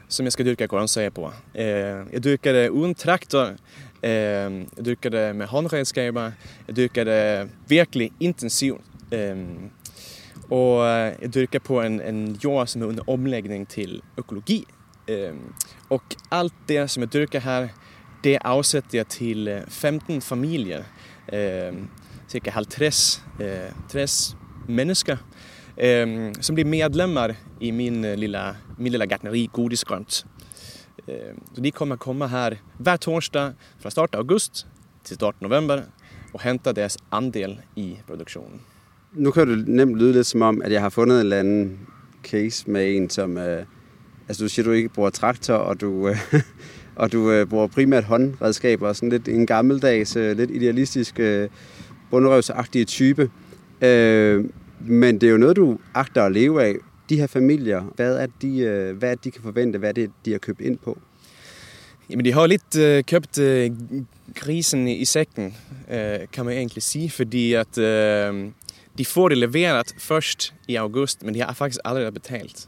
som 0.07 0.23
jeg 0.23 0.31
skal 0.31 0.45
dyrke 0.45 0.67
grøntsager 0.67 1.09
på. 1.09 1.31
Øh, 1.55 1.63
jeg 2.13 2.23
dyrker 2.23 2.53
det 2.53 2.69
uden 2.69 2.95
traktor, 2.95 3.45
øh, 4.03 4.11
jeg 4.77 4.85
dyrker 4.85 5.09
det 5.09 5.35
med 5.35 5.45
håndredskaber, 5.45 6.31
jeg 6.67 6.75
dyrker 6.75 7.03
det 7.03 7.49
virkelig 7.67 8.11
intensivt. 8.19 8.81
Øh, 9.11 9.37
og 10.51 10.85
øh, 10.85 11.13
jeg 11.21 11.33
dyrker 11.33 11.59
på 11.59 11.81
en, 11.81 12.01
en 12.01 12.39
jord 12.43 12.67
som 12.67 12.81
er 12.81 12.85
under 12.85 13.09
omlægning 13.09 13.67
til 13.67 14.01
økologi. 14.17 14.67
Øhm, 15.07 15.53
og 15.89 16.01
alt 16.31 16.53
det 16.69 16.89
som 16.89 17.01
jeg 17.01 17.13
dyrker 17.13 17.39
her, 17.39 17.67
det 18.23 18.37
afsætter 18.41 18.97
jeg 18.97 19.07
til 19.07 19.47
øh, 19.47 19.61
15 19.67 20.21
familier 20.21 20.83
øhm, 21.33 21.87
cirka 22.29 22.49
50 22.49 23.23
eh, 23.39 23.47
30 23.89 24.07
mennesker 24.67 25.17
øhm, 25.77 26.33
som 26.41 26.55
blir 26.55 26.65
medlemmar 26.65 27.35
i 27.61 27.71
min 27.71 28.05
øh, 28.05 28.17
lilla, 28.17 28.55
min 28.77 28.91
lilla 28.91 29.05
gartneri 29.05 29.49
Godisgrönt. 29.53 30.25
Så 31.53 31.61
de 31.61 31.71
kommer 31.71 31.95
komma 31.95 32.27
här 32.27 32.57
hver 32.77 32.97
torsdag 32.97 33.53
fra 33.79 33.89
start 33.89 34.15
av 34.15 34.19
august 34.19 34.67
til 35.03 35.15
start 35.15 35.41
november 35.41 35.83
og 36.33 36.41
hente 36.41 36.73
deres 36.73 36.97
andel 37.11 37.59
i 37.75 37.97
produktionen. 38.07 38.74
Nu 39.15 39.31
kan 39.31 39.47
det 39.47 39.67
nemt 39.67 39.95
lyde 39.95 40.13
lidt 40.13 40.27
som 40.27 40.41
om, 40.41 40.61
at 40.61 40.71
jeg 40.71 40.81
har 40.81 40.89
fundet 40.89 41.15
en 41.15 41.21
eller 41.21 41.39
anden 41.39 41.79
case 42.23 42.69
med 42.69 42.95
en, 42.95 43.09
som... 43.09 43.37
Øh, 43.37 43.65
altså 44.27 44.43
du 44.43 44.49
siger, 44.49 44.65
du 44.65 44.71
ikke 44.71 44.89
bruger 44.89 45.09
traktor, 45.09 45.53
og 45.53 45.81
du, 45.81 46.07
øh, 46.07 46.17
og 46.95 47.11
du 47.11 47.31
øh, 47.31 47.47
bruger 47.47 47.67
primært 47.67 48.03
håndredskaber, 48.03 48.93
sådan 48.93 49.09
lidt 49.09 49.27
en 49.27 49.45
gammeldags, 49.45 50.15
øh, 50.15 50.37
lidt 50.37 50.51
idealistisk, 50.51 51.19
øh, 51.19 51.49
bundrøvsagtige 52.11 52.85
type. 52.85 53.29
Øh, 53.81 54.45
men 54.79 55.21
det 55.21 55.27
er 55.27 55.31
jo 55.31 55.37
noget, 55.37 55.55
du 55.55 55.77
agter 55.93 56.23
at 56.23 56.31
leve 56.31 56.63
af. 56.63 56.75
De 57.09 57.17
her 57.17 57.27
familier, 57.27 57.81
hvad 57.95 58.15
er 58.15 58.27
de, 58.41 58.59
øh, 58.59 58.97
hvad 58.97 59.11
er 59.11 59.15
de 59.15 59.31
kan 59.31 59.41
forvente, 59.41 59.79
hvad 59.79 59.89
er 59.89 59.93
det, 59.93 60.11
de 60.25 60.31
har 60.31 60.39
købt 60.39 60.61
ind 60.61 60.77
på? 60.77 60.97
Jamen, 62.09 62.25
de 62.25 62.33
har 62.33 62.47
lidt 62.47 62.77
øh, 62.79 63.03
købt 63.03 63.39
øh, 63.39 63.71
grisen 64.35 64.87
i 64.87 65.05
sækken, 65.05 65.55
øh, 65.91 66.19
kan 66.33 66.45
man 66.45 66.53
egentlig 66.53 66.83
sige, 66.83 67.09
fordi 67.09 67.53
at 67.53 67.77
øh, 67.77 68.45
de 68.97 69.05
får 69.05 69.29
det 69.29 69.37
leverat 69.39 69.93
først 69.99 70.53
i 70.67 70.75
august, 70.75 71.23
men 71.23 71.33
de 71.33 71.41
har 71.41 71.53
faktisk 71.53 71.81
aldrig 71.85 72.13
betalt. 72.13 72.67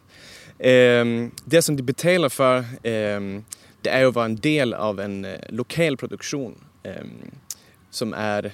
Um, 0.60 1.32
det, 1.46 1.64
som 1.64 1.78
de 1.78 1.84
betaler 1.84 2.30
for, 2.30 2.66
um, 2.84 3.46
det 3.86 3.94
er 3.94 4.08
jo 4.08 4.12
en 4.20 4.36
del 4.36 4.74
av 4.74 5.00
en 5.00 5.26
uh, 5.26 5.38
lokal 5.50 5.98
produktion 5.98 6.58
um, 6.84 7.32
som 7.90 8.14
är 8.14 8.52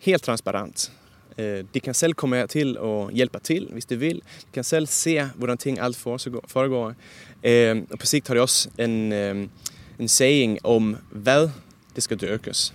helt 0.00 0.22
transparent. 0.22 0.90
Eh, 1.36 1.64
de 1.72 1.80
kan 1.80 1.94
selv 1.94 2.14
komme 2.14 2.46
til 2.46 2.76
og 2.78 3.12
hjælpe 3.12 3.40
til, 3.40 3.68
hvis 3.72 3.84
de 3.84 3.96
vil. 3.96 4.20
De 4.20 4.52
kan 4.52 4.64
selv 4.64 4.86
se, 4.86 5.30
hvordan 5.34 5.58
ting 5.58 5.78
alt 5.80 5.96
foregår. 5.96 6.94
Um, 7.42 7.86
og 7.90 7.98
på 7.98 8.06
sigt 8.06 8.28
har 8.28 8.34
de 8.34 8.40
også 8.40 8.68
en, 8.78 9.12
um, 9.12 9.50
en 9.98 10.08
saying 10.08 10.58
om, 10.64 10.96
hvad 11.10 11.48
det 11.94 12.02
skal 12.02 12.20
dyrkes. 12.20 12.74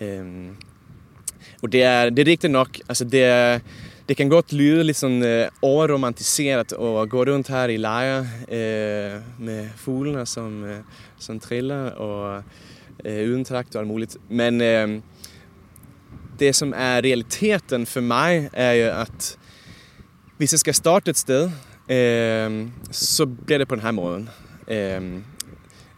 Um, 0.00 0.56
Och 1.66 1.70
det 1.70 1.82
är, 1.82 2.10
det 2.10 2.22
är 2.22 2.24
riktigt 2.24 2.50
nog, 2.50 2.80
alltså 2.86 3.04
det 3.04 3.60
det 4.06 4.14
kan 4.14 4.28
gott 4.28 4.52
lyda 4.52 4.82
liksom 4.82 5.22
eh, 5.22 5.48
överromantiserat 5.62 6.72
øh, 6.72 7.06
gå 7.08 7.24
runt 7.24 7.48
här 7.48 7.68
i 7.68 7.78
Laja 7.78 8.18
eh, 8.48 9.20
med 9.38 9.70
fåglarna 9.76 10.26
som, 10.26 10.64
eh, 10.64 10.78
som 11.18 11.40
trillar 11.40 11.90
och 11.90 12.42
eh, 13.04 13.18
uden 13.18 13.44
trakt 13.44 13.74
og 13.76 13.86
möjligt. 13.86 14.16
Men 14.28 14.60
eh, 14.60 15.02
det 16.38 16.52
som 16.52 16.74
är 16.74 17.02
realiteten 17.02 17.86
för 17.86 18.00
mig 18.00 18.50
är 18.52 18.72
ju 18.72 18.90
att 18.90 19.38
hvis 20.38 20.52
jag 20.52 20.60
ska 20.60 20.72
starta 20.72 21.10
ett 21.10 21.16
sted, 21.16 21.44
eh, 21.88 22.68
så 22.90 23.26
blir 23.26 23.58
det 23.58 23.66
på 23.66 23.74
den 23.74 23.84
här 23.84 23.92
måde. 23.92 24.26
Eh, 24.66 25.00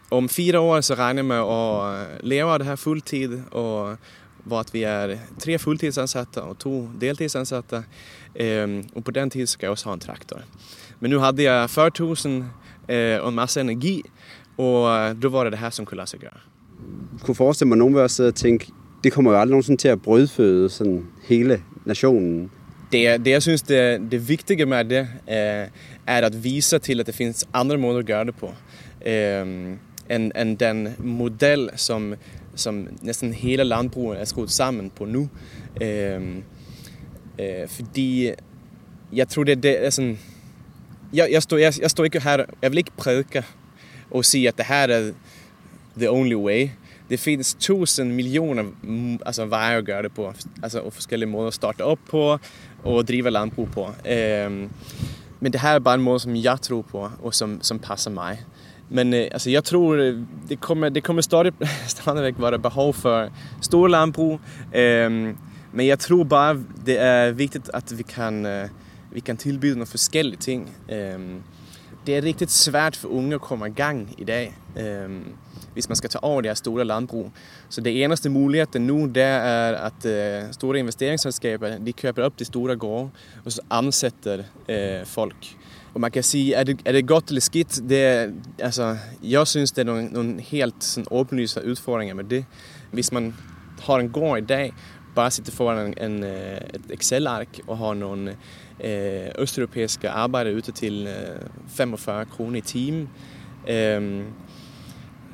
om 0.08 0.28
fyra 0.28 0.60
år 0.60 0.80
så 0.80 0.94
regner 0.94 1.22
jag 1.22 1.24
med 1.24 1.40
att 1.40 2.08
leva 2.22 2.58
det 2.58 2.64
här 2.64 2.76
fulltid 2.76 3.42
och 3.50 3.98
var 4.48 4.60
att 4.60 4.74
vi 4.74 4.84
är 4.84 5.18
tre 5.38 5.58
fulltidsansatta 5.58 6.42
och 6.42 6.58
två 6.58 6.88
deltidsansatta. 6.98 7.84
Ehm, 8.34 8.84
och 8.94 9.04
på 9.04 9.10
den 9.10 9.30
tiden 9.30 9.46
ska 9.46 9.66
jag 9.66 9.72
också 9.72 9.88
ha 9.88 9.92
en 9.92 10.00
traktor. 10.00 10.42
Men 10.98 11.10
nu 11.10 11.18
hade 11.18 11.42
jag 11.42 11.70
förtusen 11.70 12.44
eh, 12.88 13.16
och 13.16 13.28
en 13.28 13.34
massa 13.34 13.60
energi 13.60 14.02
och 14.56 15.16
då 15.16 15.28
var 15.28 15.44
det 15.44 15.50
det 15.50 15.56
här 15.56 15.70
som 15.70 15.86
kunne 15.86 15.96
lade 15.96 16.10
sig 16.10 16.20
gøre. 16.20 16.40
Kunne 17.24 17.34
forestille 17.34 17.68
mig, 17.68 17.76
at 17.76 17.78
nogen 17.78 17.94
vil 17.94 18.08
sidde 18.08 18.28
og 18.28 18.34
tænke, 18.34 18.66
det 19.04 19.12
kommer 19.12 19.30
jo 19.30 19.38
aldrig 19.40 19.50
nogensinde 19.50 19.80
til 19.80 19.88
at 19.88 20.02
brødføde 20.02 20.68
sådan 20.68 21.06
hele 21.24 21.62
nationen. 21.84 22.50
Det, 22.92 23.24
det 23.24 23.30
jeg 23.30 23.42
synes 23.42 23.62
det, 23.62 24.00
det 24.10 24.28
vigtige 24.28 24.66
med 24.66 24.84
det 24.84 25.08
eh, 25.28 25.68
er 26.06 26.26
at 26.26 26.44
vise 26.44 26.78
til 26.78 27.00
at 27.00 27.06
det 27.06 27.14
finns 27.14 27.48
andra 27.54 27.76
måder 27.76 27.98
at 27.98 28.06
gøre 28.06 28.24
det 28.24 28.34
på. 28.36 28.52
Eh, 29.06 29.46
end, 30.10 30.32
end 30.36 30.58
den 30.58 30.88
model 30.98 31.70
som, 31.76 32.14
som 32.58 32.88
næsten 33.02 33.32
hele 33.32 33.64
landbruget 33.64 34.20
er 34.20 34.24
skruet 34.24 34.50
sammen 34.50 34.90
på 34.90 35.04
nu. 35.04 35.28
Eh, 35.80 36.20
øh, 37.38 37.68
fordi 37.68 38.30
jeg 39.12 39.28
tror 39.28 39.44
det, 39.44 39.62
det 39.62 39.86
er 39.86 39.90
sådan... 39.90 40.18
Jeg, 41.12 41.28
jeg, 41.32 41.42
står, 41.42 41.56
jeg, 41.56 41.72
jeg 41.80 41.90
står 41.90 42.04
ikke 42.04 42.20
her, 42.20 42.44
jeg 42.62 42.70
vil 42.70 42.78
ikke 42.78 42.90
prædike 42.96 43.44
og 44.10 44.24
sige 44.24 44.48
at 44.48 44.58
det 44.58 44.66
her 44.66 44.86
er 44.86 45.12
the 45.96 46.10
only 46.10 46.34
way. 46.34 46.68
Det 47.10 47.20
finns 47.20 47.56
tusen 47.60 48.12
miljoner 48.12 48.62
mm, 48.82 49.18
alltså, 49.26 49.46
veje 49.46 49.76
at 49.76 49.84
gøre 49.84 50.02
det 50.02 50.12
på, 50.12 50.32
altså, 50.62 50.80
og 50.80 50.92
forskellige 50.92 51.28
måder 51.28 51.48
at 51.48 51.54
starte 51.54 51.82
op 51.84 51.98
på 52.10 52.38
og 52.84 53.08
drive 53.08 53.30
landbrug 53.30 53.70
på. 53.70 53.88
Øh, 54.08 54.68
men 55.40 55.52
det 55.52 55.60
her 55.60 55.68
er 55.68 55.78
bare 55.78 55.94
en 55.94 56.00
måde, 56.00 56.20
som 56.20 56.36
jeg 56.36 56.60
tror 56.60 56.82
på, 56.82 57.10
og 57.22 57.34
som, 57.34 57.62
som 57.62 57.78
passer 57.78 58.10
mig. 58.10 58.38
Men 58.90 59.14
eh, 59.14 59.28
altså, 59.32 59.50
jeg 59.50 59.64
tror, 59.64 59.94
øh, 59.94 60.16
det 60.48 60.60
kommer, 60.60 60.88
det 60.88 61.02
kommer 61.02 61.22
stadig, 61.22 61.52
stadigvæk 61.96 62.34
være 62.38 62.58
behov 62.58 62.94
for 62.94 63.28
store 63.60 63.90
landbrug. 63.90 64.40
Eh, 64.74 65.10
men 65.72 65.86
jeg 65.86 65.98
tror 65.98 66.24
bare, 66.24 66.56
det 66.86 67.00
er 67.00 67.32
vigtigt, 67.32 67.70
at 67.74 67.98
vi 67.98 68.02
kan, 68.02 68.46
eh, 68.46 68.68
vi 69.12 69.20
kan 69.20 69.36
tilbyde 69.36 69.74
nogle 69.74 69.86
forskellige 69.86 70.36
ting. 70.36 70.76
Eh, 70.88 71.18
det 72.06 72.16
er 72.16 72.22
rigtig 72.22 72.50
svært 72.50 72.96
for 72.96 73.08
unge 73.08 73.34
at 73.34 73.40
komme 73.40 73.66
i 73.68 73.72
gang 73.72 74.14
i 74.18 74.24
dag. 74.24 74.54
Hvis 75.72 75.88
man 75.88 75.96
skal 75.96 76.10
tage 76.10 76.24
over 76.24 76.40
det 76.40 76.48
her 76.48 76.54
store 76.54 76.84
landbrug. 76.84 77.30
Så 77.68 77.80
det 77.80 78.04
eneste 78.04 78.30
muligheden 78.30 78.86
nu, 78.86 79.06
det 79.06 79.22
er, 79.22 79.72
at 79.72 80.44
uh, 80.44 80.52
store 80.52 80.78
investeringsselskaber, 80.78 81.78
de 81.78 81.92
køber 81.92 82.24
op 82.24 82.38
de 82.38 82.44
store 82.44 82.76
gårde, 82.76 83.10
og 83.44 83.52
så 83.52 83.60
ansætter 83.70 84.42
eh, 84.68 85.06
folk. 85.06 85.36
Og 85.98 86.00
man 86.00 86.10
kan 86.10 86.22
sige, 86.22 86.54
er 86.54 86.64
det, 86.64 86.80
er 86.84 86.92
det 86.92 87.06
godt 87.06 87.28
eller 87.28 87.40
skidt? 87.40 87.80
Det 87.88 87.94
alltså, 87.94 88.32
altså, 88.82 88.96
jeg 89.22 89.46
synes, 89.46 89.72
det 89.72 89.80
er 89.80 89.84
nogle, 89.84 90.06
nogle 90.06 90.40
helt 90.40 90.84
sådan, 90.84 91.06
åbenlyse 91.10 91.66
udfordringer 91.66 92.14
med 92.14 92.24
det. 92.24 92.44
Hvis 92.92 93.12
man 93.12 93.34
har 93.82 93.94
en 93.94 94.08
gård 94.08 94.38
i 94.38 94.46
dag, 94.46 94.72
bare 95.14 95.30
sitter 95.30 95.52
foran 95.52 95.86
en, 95.86 96.10
en, 96.10 96.24
eh, 96.24 96.56
et 96.74 96.80
Excel-ark 96.90 97.48
og 97.66 97.78
har 97.78 97.94
nogle 97.94 98.36
øh, 98.84 99.28
østeuropæiske 99.38 100.10
arbejdere 100.10 100.56
ute 100.56 100.72
til 100.72 101.06
øh, 101.06 101.36
eh, 101.36 101.48
45 101.68 102.24
kroner 102.24 102.58
i 102.58 102.60
timen, 102.60 103.08
ehm, 103.68 104.20
øh, 104.20 104.24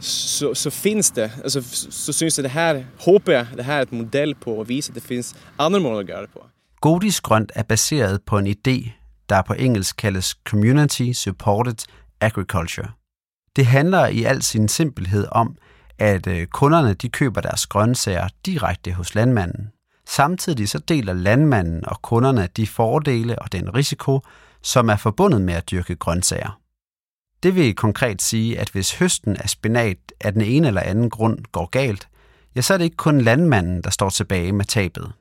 så, 0.00 0.54
så 0.54 0.70
finns 0.70 1.10
det, 1.10 1.30
alltså, 1.42 1.62
så 1.90 2.12
synes 2.12 2.38
jeg, 2.38 2.42
det 2.42 2.52
her, 2.52 2.82
håber 3.00 3.32
jeg, 3.32 3.46
det 3.56 3.64
her 3.64 3.74
er 3.74 3.82
et 3.82 3.92
model 3.92 4.34
på 4.34 4.60
at 4.60 4.68
vise, 4.68 4.90
at 4.90 4.94
det 4.94 5.02
findes 5.02 5.34
andre 5.58 5.80
måder 5.80 5.98
at 5.98 6.06
gøre 6.06 6.22
det 6.22 6.30
på. 6.30 6.44
Godis 6.80 7.20
Grønt 7.20 7.52
er 7.54 7.62
baseret 7.62 8.22
på 8.22 8.38
en 8.38 8.46
idé, 8.46 9.03
der 9.28 9.42
på 9.42 9.52
engelsk 9.52 9.96
kaldes 9.96 10.36
Community 10.44 11.12
Supported 11.12 11.86
Agriculture. 12.20 12.88
Det 13.56 13.66
handler 13.66 14.06
i 14.06 14.24
al 14.24 14.42
sin 14.42 14.68
simpelhed 14.68 15.26
om, 15.32 15.56
at 15.98 16.26
øh, 16.26 16.46
kunderne 16.46 16.94
de 16.94 17.08
køber 17.08 17.40
deres 17.40 17.66
grøntsager 17.66 18.28
direkte 18.46 18.92
hos 18.92 19.14
landmanden. 19.14 19.70
Samtidig 20.06 20.68
så 20.68 20.78
deler 20.78 21.12
landmanden 21.12 21.88
og 21.88 22.02
kunderne 22.02 22.48
de 22.56 22.66
fordele 22.66 23.38
og 23.38 23.52
den 23.52 23.74
risiko, 23.74 24.20
som 24.62 24.88
er 24.88 24.96
forbundet 24.96 25.42
med 25.42 25.54
at 25.54 25.70
dyrke 25.70 25.96
grøntsager. 25.96 26.60
Det 27.42 27.54
vil 27.54 27.74
konkret 27.74 28.22
sige, 28.22 28.58
at 28.58 28.68
hvis 28.68 28.98
høsten 28.98 29.36
af 29.36 29.50
spinat 29.50 29.98
af 30.20 30.32
den 30.32 30.42
ene 30.42 30.68
eller 30.68 30.80
anden 30.80 31.10
grund 31.10 31.38
går 31.52 31.66
galt, 31.66 32.08
ja, 32.56 32.60
så 32.60 32.74
er 32.74 32.78
det 32.78 32.84
ikke 32.84 32.96
kun 32.96 33.20
landmanden, 33.20 33.82
der 33.82 33.90
står 33.90 34.10
tilbage 34.10 34.52
med 34.52 34.64
tabet. 34.64 35.12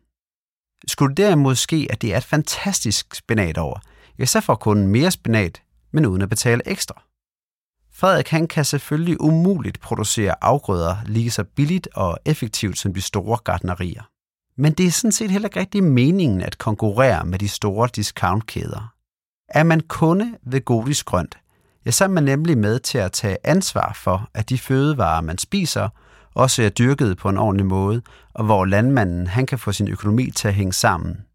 Skulle 0.88 1.16
det 1.16 1.18
derimod 1.18 1.56
ske, 1.56 1.88
at 1.89 2.02
det 2.02 2.13
er 2.13 2.18
et 2.18 2.24
fantastisk 2.24 3.16
spinat 3.16 3.58
over, 3.58 3.80
ja, 4.19 4.26
så 4.26 4.41
får 4.41 4.56
kunden 4.56 4.88
mere 4.88 5.12
spinat, 5.12 5.62
men 5.91 6.06
uden 6.06 6.21
at 6.21 6.30
betale 6.30 6.62
ekstra. 6.65 7.04
Frederik 7.95 8.30
han 8.30 8.47
kan 8.47 8.65
selvfølgelig 8.65 9.21
umuligt 9.21 9.80
producere 9.80 10.43
afgrøder 10.43 10.95
lige 11.06 11.32
så 11.32 11.43
billigt 11.43 11.88
og 11.95 12.17
effektivt 12.26 12.78
som 12.78 12.93
de 12.93 13.02
store 13.02 13.38
gardnerier. 13.38 14.04
Men 14.58 14.73
det 14.73 14.86
er 14.86 14.91
sådan 14.91 15.12
set 15.12 15.32
heller 15.32 15.47
ikke 15.47 15.60
rigtig 15.60 15.84
meningen 15.84 16.41
at 16.41 16.58
konkurrere 16.58 17.26
med 17.26 17.39
de 17.39 17.49
store 17.49 17.89
discountkæder. 17.95 18.93
Er 19.49 19.63
man 19.63 19.80
kunde 19.80 20.38
ved 20.43 20.65
Godis 20.65 21.04
Grønt, 21.04 21.38
ja, 21.86 21.91
så 21.91 22.04
er 22.04 22.08
man 22.08 22.23
nemlig 22.23 22.58
med 22.58 22.80
til 22.80 22.97
at 22.97 23.12
tage 23.12 23.38
ansvar 23.43 23.93
for, 23.95 24.30
at 24.34 24.49
de 24.49 24.58
fødevarer, 24.58 25.21
man 25.21 25.38
spiser, 25.38 25.89
også 26.34 26.63
er 26.63 26.69
dyrket 26.69 27.17
på 27.17 27.30
en 27.30 27.38
ordentlig 27.38 27.65
måde, 27.65 28.02
og 28.34 28.45
hvor 28.45 28.65
landmanden 28.65 29.28
han 29.28 29.45
kan 29.45 29.60
få 29.60 29.71
sin 29.71 29.88
økonomi 29.88 30.32
til 30.32 30.47
at 30.47 30.54
hænge 30.54 30.73
sammen. 30.73 31.26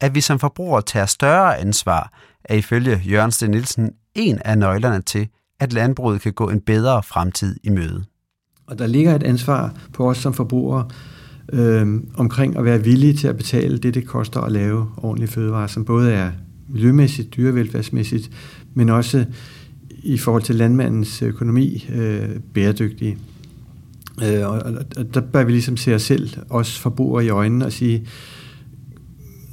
At 0.00 0.14
vi 0.14 0.20
som 0.20 0.38
forbrugere 0.38 0.82
tager 0.82 1.06
større 1.06 1.58
ansvar, 1.58 2.12
er 2.44 2.54
ifølge 2.54 3.02
Jørgen 3.04 3.30
Sten 3.30 3.50
Nielsen 3.50 3.90
en 4.14 4.38
af 4.44 4.58
nøglerne 4.58 5.02
til, 5.02 5.28
at 5.60 5.72
landbruget 5.72 6.20
kan 6.20 6.32
gå 6.32 6.50
en 6.50 6.60
bedre 6.60 7.02
fremtid 7.02 7.56
i 7.64 7.70
møde. 7.70 8.04
Og 8.66 8.78
der 8.78 8.86
ligger 8.86 9.14
et 9.14 9.22
ansvar 9.22 9.74
på 9.92 10.10
os 10.10 10.18
som 10.18 10.34
forbrugere 10.34 10.88
øh, 11.52 12.00
omkring 12.14 12.56
at 12.56 12.64
være 12.64 12.84
villige 12.84 13.14
til 13.14 13.28
at 13.28 13.36
betale 13.36 13.78
det, 13.78 13.94
det 13.94 14.06
koster 14.06 14.40
at 14.40 14.52
lave 14.52 14.90
ordentlige 14.96 15.30
fødevarer, 15.30 15.66
som 15.66 15.84
både 15.84 16.12
er 16.12 16.30
miljømæssigt, 16.68 17.36
dyrevelfærdsmæssigt, 17.36 18.30
men 18.74 18.88
også 18.88 19.24
i 19.90 20.18
forhold 20.18 20.42
til 20.42 20.54
landmandens 20.54 21.22
økonomi 21.22 21.86
øh, 21.94 22.28
bæredygtige. 22.54 23.18
Øh, 24.22 24.48
og, 24.48 24.62
og 24.96 25.14
der 25.14 25.20
bør 25.20 25.44
vi 25.44 25.52
ligesom 25.52 25.76
se 25.76 25.94
os 25.94 26.02
selv, 26.02 26.36
os 26.50 26.78
forbrugere 26.78 27.24
i 27.24 27.28
øjnene, 27.28 27.66
og 27.66 27.72
sige, 27.72 28.06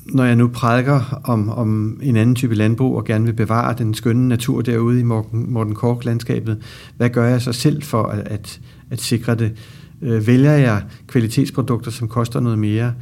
når 0.06 0.24
jeg 0.24 0.36
nu 0.36 0.48
prædiker 0.48 1.22
om, 1.24 1.50
om 1.50 2.00
en 2.02 2.16
anden 2.16 2.36
type 2.36 2.56
landbrug 2.56 2.98
og 2.98 3.06
gerne 3.06 3.26
vil 3.26 3.34
bevare 3.34 3.76
den 3.78 3.94
skønne 3.94 4.28
natur 4.28 4.62
derude 4.62 5.00
i 5.00 5.04
Morten, 5.04 5.54
Morten 5.54 5.76
Kork-landskabet, 5.76 6.62
hvad 6.98 7.10
gør 7.10 7.28
jeg 7.28 7.42
så 7.42 7.54
selv 7.54 7.84
for 7.84 8.04
at, 8.04 8.28
at, 8.28 8.62
at 8.92 9.02
sikre 9.02 9.36
det? 9.36 9.58
Øh, 10.02 10.28
vælger 10.28 10.52
jeg 10.52 10.84
kvalitetsprodukter, 11.08 11.92
som 11.92 12.08
koster 12.08 12.40
noget 12.40 12.60
mere, 12.60 12.94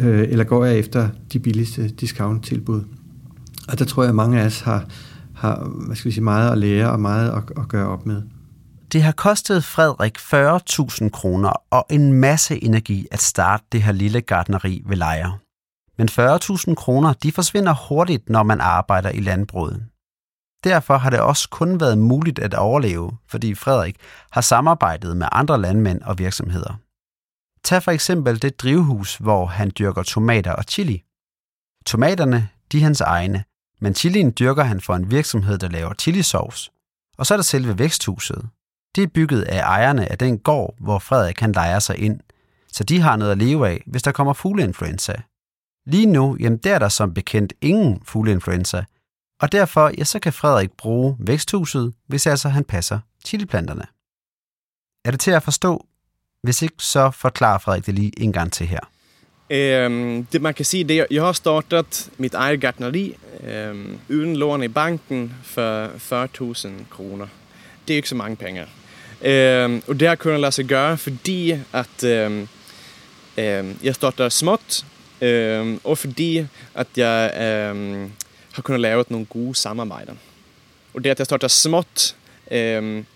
øh, 0.00 0.26
eller 0.28 0.44
går 0.44 0.64
jeg 0.64 0.78
efter 0.78 1.08
de 1.32 1.38
billigste 1.38 1.88
discount-tilbud? 1.88 2.82
Og 3.68 3.78
der 3.78 3.84
tror 3.84 4.02
jeg, 4.02 4.08
at 4.08 4.14
mange 4.14 4.40
af 4.40 4.46
os 4.46 4.60
har, 4.60 4.84
har 5.34 5.68
hvad 5.86 5.96
skal 5.96 6.08
vi 6.08 6.14
sige, 6.14 6.24
meget 6.24 6.52
at 6.52 6.58
lære 6.58 6.90
og 6.90 7.00
meget 7.00 7.30
at, 7.30 7.42
at 7.56 7.68
gøre 7.68 7.88
op 7.88 8.06
med. 8.06 8.22
Det 8.92 9.02
har 9.02 9.12
kostet 9.12 9.64
Frederik 9.64 10.18
40.000 10.18 11.08
kroner 11.08 11.50
og 11.70 11.86
en 11.90 12.12
masse 12.12 12.64
energi 12.64 13.06
at 13.10 13.20
starte 13.20 13.64
det 13.72 13.82
her 13.82 13.92
lille 13.92 14.20
gardneri 14.20 14.82
ved 14.86 14.96
Lejre. 14.96 15.32
Men 15.98 16.08
40.000 16.08 16.74
kroner 16.74 17.12
de 17.12 17.32
forsvinder 17.32 17.74
hurtigt, 17.88 18.28
når 18.28 18.42
man 18.42 18.60
arbejder 18.60 19.10
i 19.10 19.20
landbruget. 19.20 19.86
Derfor 20.64 20.96
har 20.96 21.10
det 21.10 21.20
også 21.20 21.48
kun 21.48 21.80
været 21.80 21.98
muligt 21.98 22.38
at 22.38 22.54
overleve, 22.54 23.12
fordi 23.28 23.54
Frederik 23.54 23.96
har 24.30 24.40
samarbejdet 24.40 25.16
med 25.16 25.28
andre 25.32 25.60
landmænd 25.60 26.02
og 26.02 26.18
virksomheder. 26.18 26.74
Tag 27.64 27.82
for 27.82 27.90
eksempel 27.90 28.42
det 28.42 28.60
drivhus, 28.60 29.16
hvor 29.16 29.46
han 29.46 29.72
dyrker 29.78 30.02
tomater 30.02 30.52
og 30.52 30.64
chili. 30.64 31.02
Tomaterne, 31.86 32.48
de 32.72 32.78
er 32.78 32.82
hans 32.82 33.00
egne, 33.00 33.44
men 33.80 33.94
chilien 33.94 34.32
dyrker 34.38 34.64
han 34.64 34.80
for 34.80 34.94
en 34.94 35.10
virksomhed, 35.10 35.58
der 35.58 35.68
laver 35.68 35.94
chilisauce. 35.94 36.70
Og 37.18 37.26
så 37.26 37.34
er 37.34 37.38
der 37.38 37.42
selve 37.42 37.78
væksthuset. 37.78 38.48
Det 38.96 39.02
er 39.02 39.06
bygget 39.14 39.42
af 39.42 39.60
ejerne 39.60 40.12
af 40.12 40.18
den 40.18 40.38
gård, 40.38 40.74
hvor 40.78 40.98
Frederik 40.98 41.34
kan 41.34 41.52
lejer 41.52 41.78
sig 41.78 41.98
ind, 41.98 42.20
så 42.72 42.84
de 42.84 43.00
har 43.00 43.16
noget 43.16 43.32
at 43.32 43.38
leve 43.38 43.68
af, 43.68 43.82
hvis 43.86 44.02
der 44.02 44.12
kommer 44.12 44.32
fugleinfluenza. 44.32 45.14
Lige 45.86 46.06
nu, 46.06 46.36
jamen 46.40 46.58
der 46.58 46.74
er 46.74 46.78
der 46.78 46.88
som 46.88 47.14
bekendt 47.14 47.52
ingen 47.60 48.00
fugleinfluenza, 48.04 48.84
og 49.40 49.52
derfor 49.52 49.92
ja, 49.98 50.04
så 50.04 50.18
kan 50.18 50.32
Frederik 50.32 50.72
bruge 50.72 51.16
væksthuset, 51.18 51.92
hvis 52.06 52.26
altså 52.26 52.48
han 52.48 52.64
passer 52.64 52.98
chiliplanterne. 53.26 53.86
Er 55.04 55.10
det 55.10 55.20
til 55.20 55.30
at 55.30 55.42
forstå? 55.42 55.86
Hvis 56.42 56.62
ikke, 56.62 56.74
så 56.78 57.10
forklarer 57.10 57.58
Frederik 57.58 57.86
det 57.86 57.94
lige 57.94 58.12
en 58.16 58.32
gang 58.32 58.52
til 58.52 58.66
her. 58.66 58.80
Um, 59.86 60.26
det 60.32 60.42
man 60.42 60.54
kan 60.54 60.64
sige, 60.64 60.84
det 60.84 60.98
er, 60.98 61.04
jeg 61.10 61.22
har 61.22 61.32
startet 61.32 62.10
mit 62.18 62.34
eget 62.34 62.60
gartneri 62.60 63.16
um, 63.70 63.98
uden 64.10 64.36
lån 64.36 64.62
i 64.62 64.68
banken 64.68 65.34
for 65.42 65.86
40.000 66.66 66.68
kroner. 66.90 67.26
Det 67.88 67.94
er 67.94 67.96
ikke 67.96 68.08
så 68.08 68.14
mange 68.14 68.36
penge. 68.36 68.62
Um, 69.20 69.82
og 69.88 70.00
det 70.00 70.08
har 70.08 70.14
kunnet 70.14 70.40
lade 70.40 70.52
sig 70.52 70.64
gøre, 70.64 70.98
fordi 70.98 71.50
at 71.72 72.26
um, 72.26 72.48
um, 73.38 73.78
jeg 73.82 73.94
starter 73.94 74.28
småt, 74.28 74.84
um, 75.20 75.80
og 75.84 75.98
fordi 75.98 76.46
at 76.74 76.86
jeg 76.96 77.30
um, 77.72 78.12
har 78.52 78.62
kunnet 78.62 78.80
lave 78.80 79.04
nogle 79.08 79.26
gode 79.26 79.54
samarbejder. 79.54 80.12
Og 80.94 81.04
det 81.04 81.10
at 81.10 81.18
jeg 81.18 81.26
starter 81.26 81.48
småt, 81.48 82.16
um, 82.50 83.06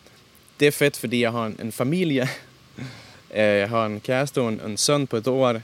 det 0.61 0.67
er 0.67 0.71
fedt, 0.71 0.97
fordi 0.97 1.23
jeg 1.23 1.33
har 1.33 1.47
en, 1.47 1.57
en 1.63 1.73
familie. 1.73 2.29
Øh, 3.35 3.39
jeg 3.39 3.69
har 3.69 3.87
en 3.87 4.01
kæreste 4.01 4.41
og 4.41 4.49
en, 4.49 4.61
en 4.67 4.77
søn 4.77 5.07
på 5.07 5.17
et 5.17 5.27
år. 5.27 5.61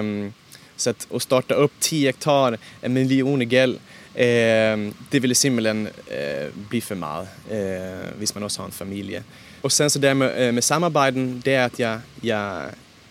Um, 0.00 0.32
så 0.76 0.90
at, 0.90 1.06
at 1.14 1.22
starta 1.22 1.54
upp 1.54 1.72
10 1.80 2.06
hektar, 2.06 2.56
en 2.82 2.94
miljon 2.94 3.42
i 3.42 3.44
gäld, 3.44 3.78
eh, 4.14 4.92
det 5.12 5.22
ville 5.22 5.34
simpelthen 5.34 5.88
øh, 6.10 6.44
eh, 6.44 6.50
bli 6.68 6.80
för 6.80 6.94
meget, 6.94 7.28
eh, 7.50 8.16
hvis 8.18 8.34
man 8.34 8.44
også 8.44 8.60
har 8.60 8.66
en 8.66 8.72
familie. 8.72 9.24
Og 9.62 9.72
sen 9.72 9.90
så 9.90 9.98
det 9.98 10.16
med, 10.16 10.52
med 10.52 10.62
samarbejden, 10.62 11.42
det 11.44 11.54
er, 11.54 11.64
at 11.64 11.80
jeg, 11.80 12.00
jeg, 12.22 12.70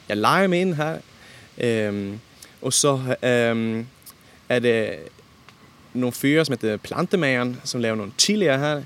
jeg 0.10 0.18
leger 0.18 0.48
mig 0.48 0.62
ind 0.62 0.74
her. 0.74 0.98
Øhm, 1.58 2.20
og 2.62 2.74
så 2.74 3.00
øhm, 3.24 3.86
er 4.50 4.60
det 4.60 4.96
nogle 5.94 6.14
fyre, 6.14 6.46
som 6.46 6.54
heter 6.54 6.78
Plantemageren, 6.78 7.62
som 7.64 7.82
laver 7.82 7.96
nogle 7.96 8.12
chilier 8.18 8.58
her. 8.58 8.82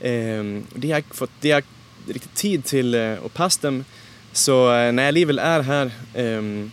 Øhm, 0.00 0.66
de 0.82 0.90
har 0.90 0.96
ikke 0.96 1.16
fået 1.16 1.30
de 1.42 1.50
har 1.50 1.62
rigtig 2.08 2.30
tid 2.34 2.62
til 2.62 2.94
øh, 2.94 3.24
at 3.24 3.32
passe 3.32 3.60
dem, 3.62 3.84
så 4.32 4.52
øh, 4.52 4.92
når 4.92 5.02
jeg 5.02 5.08
alligevel 5.08 5.38
er 5.38 5.62
her, 5.62 5.90
øhm, 6.16 6.70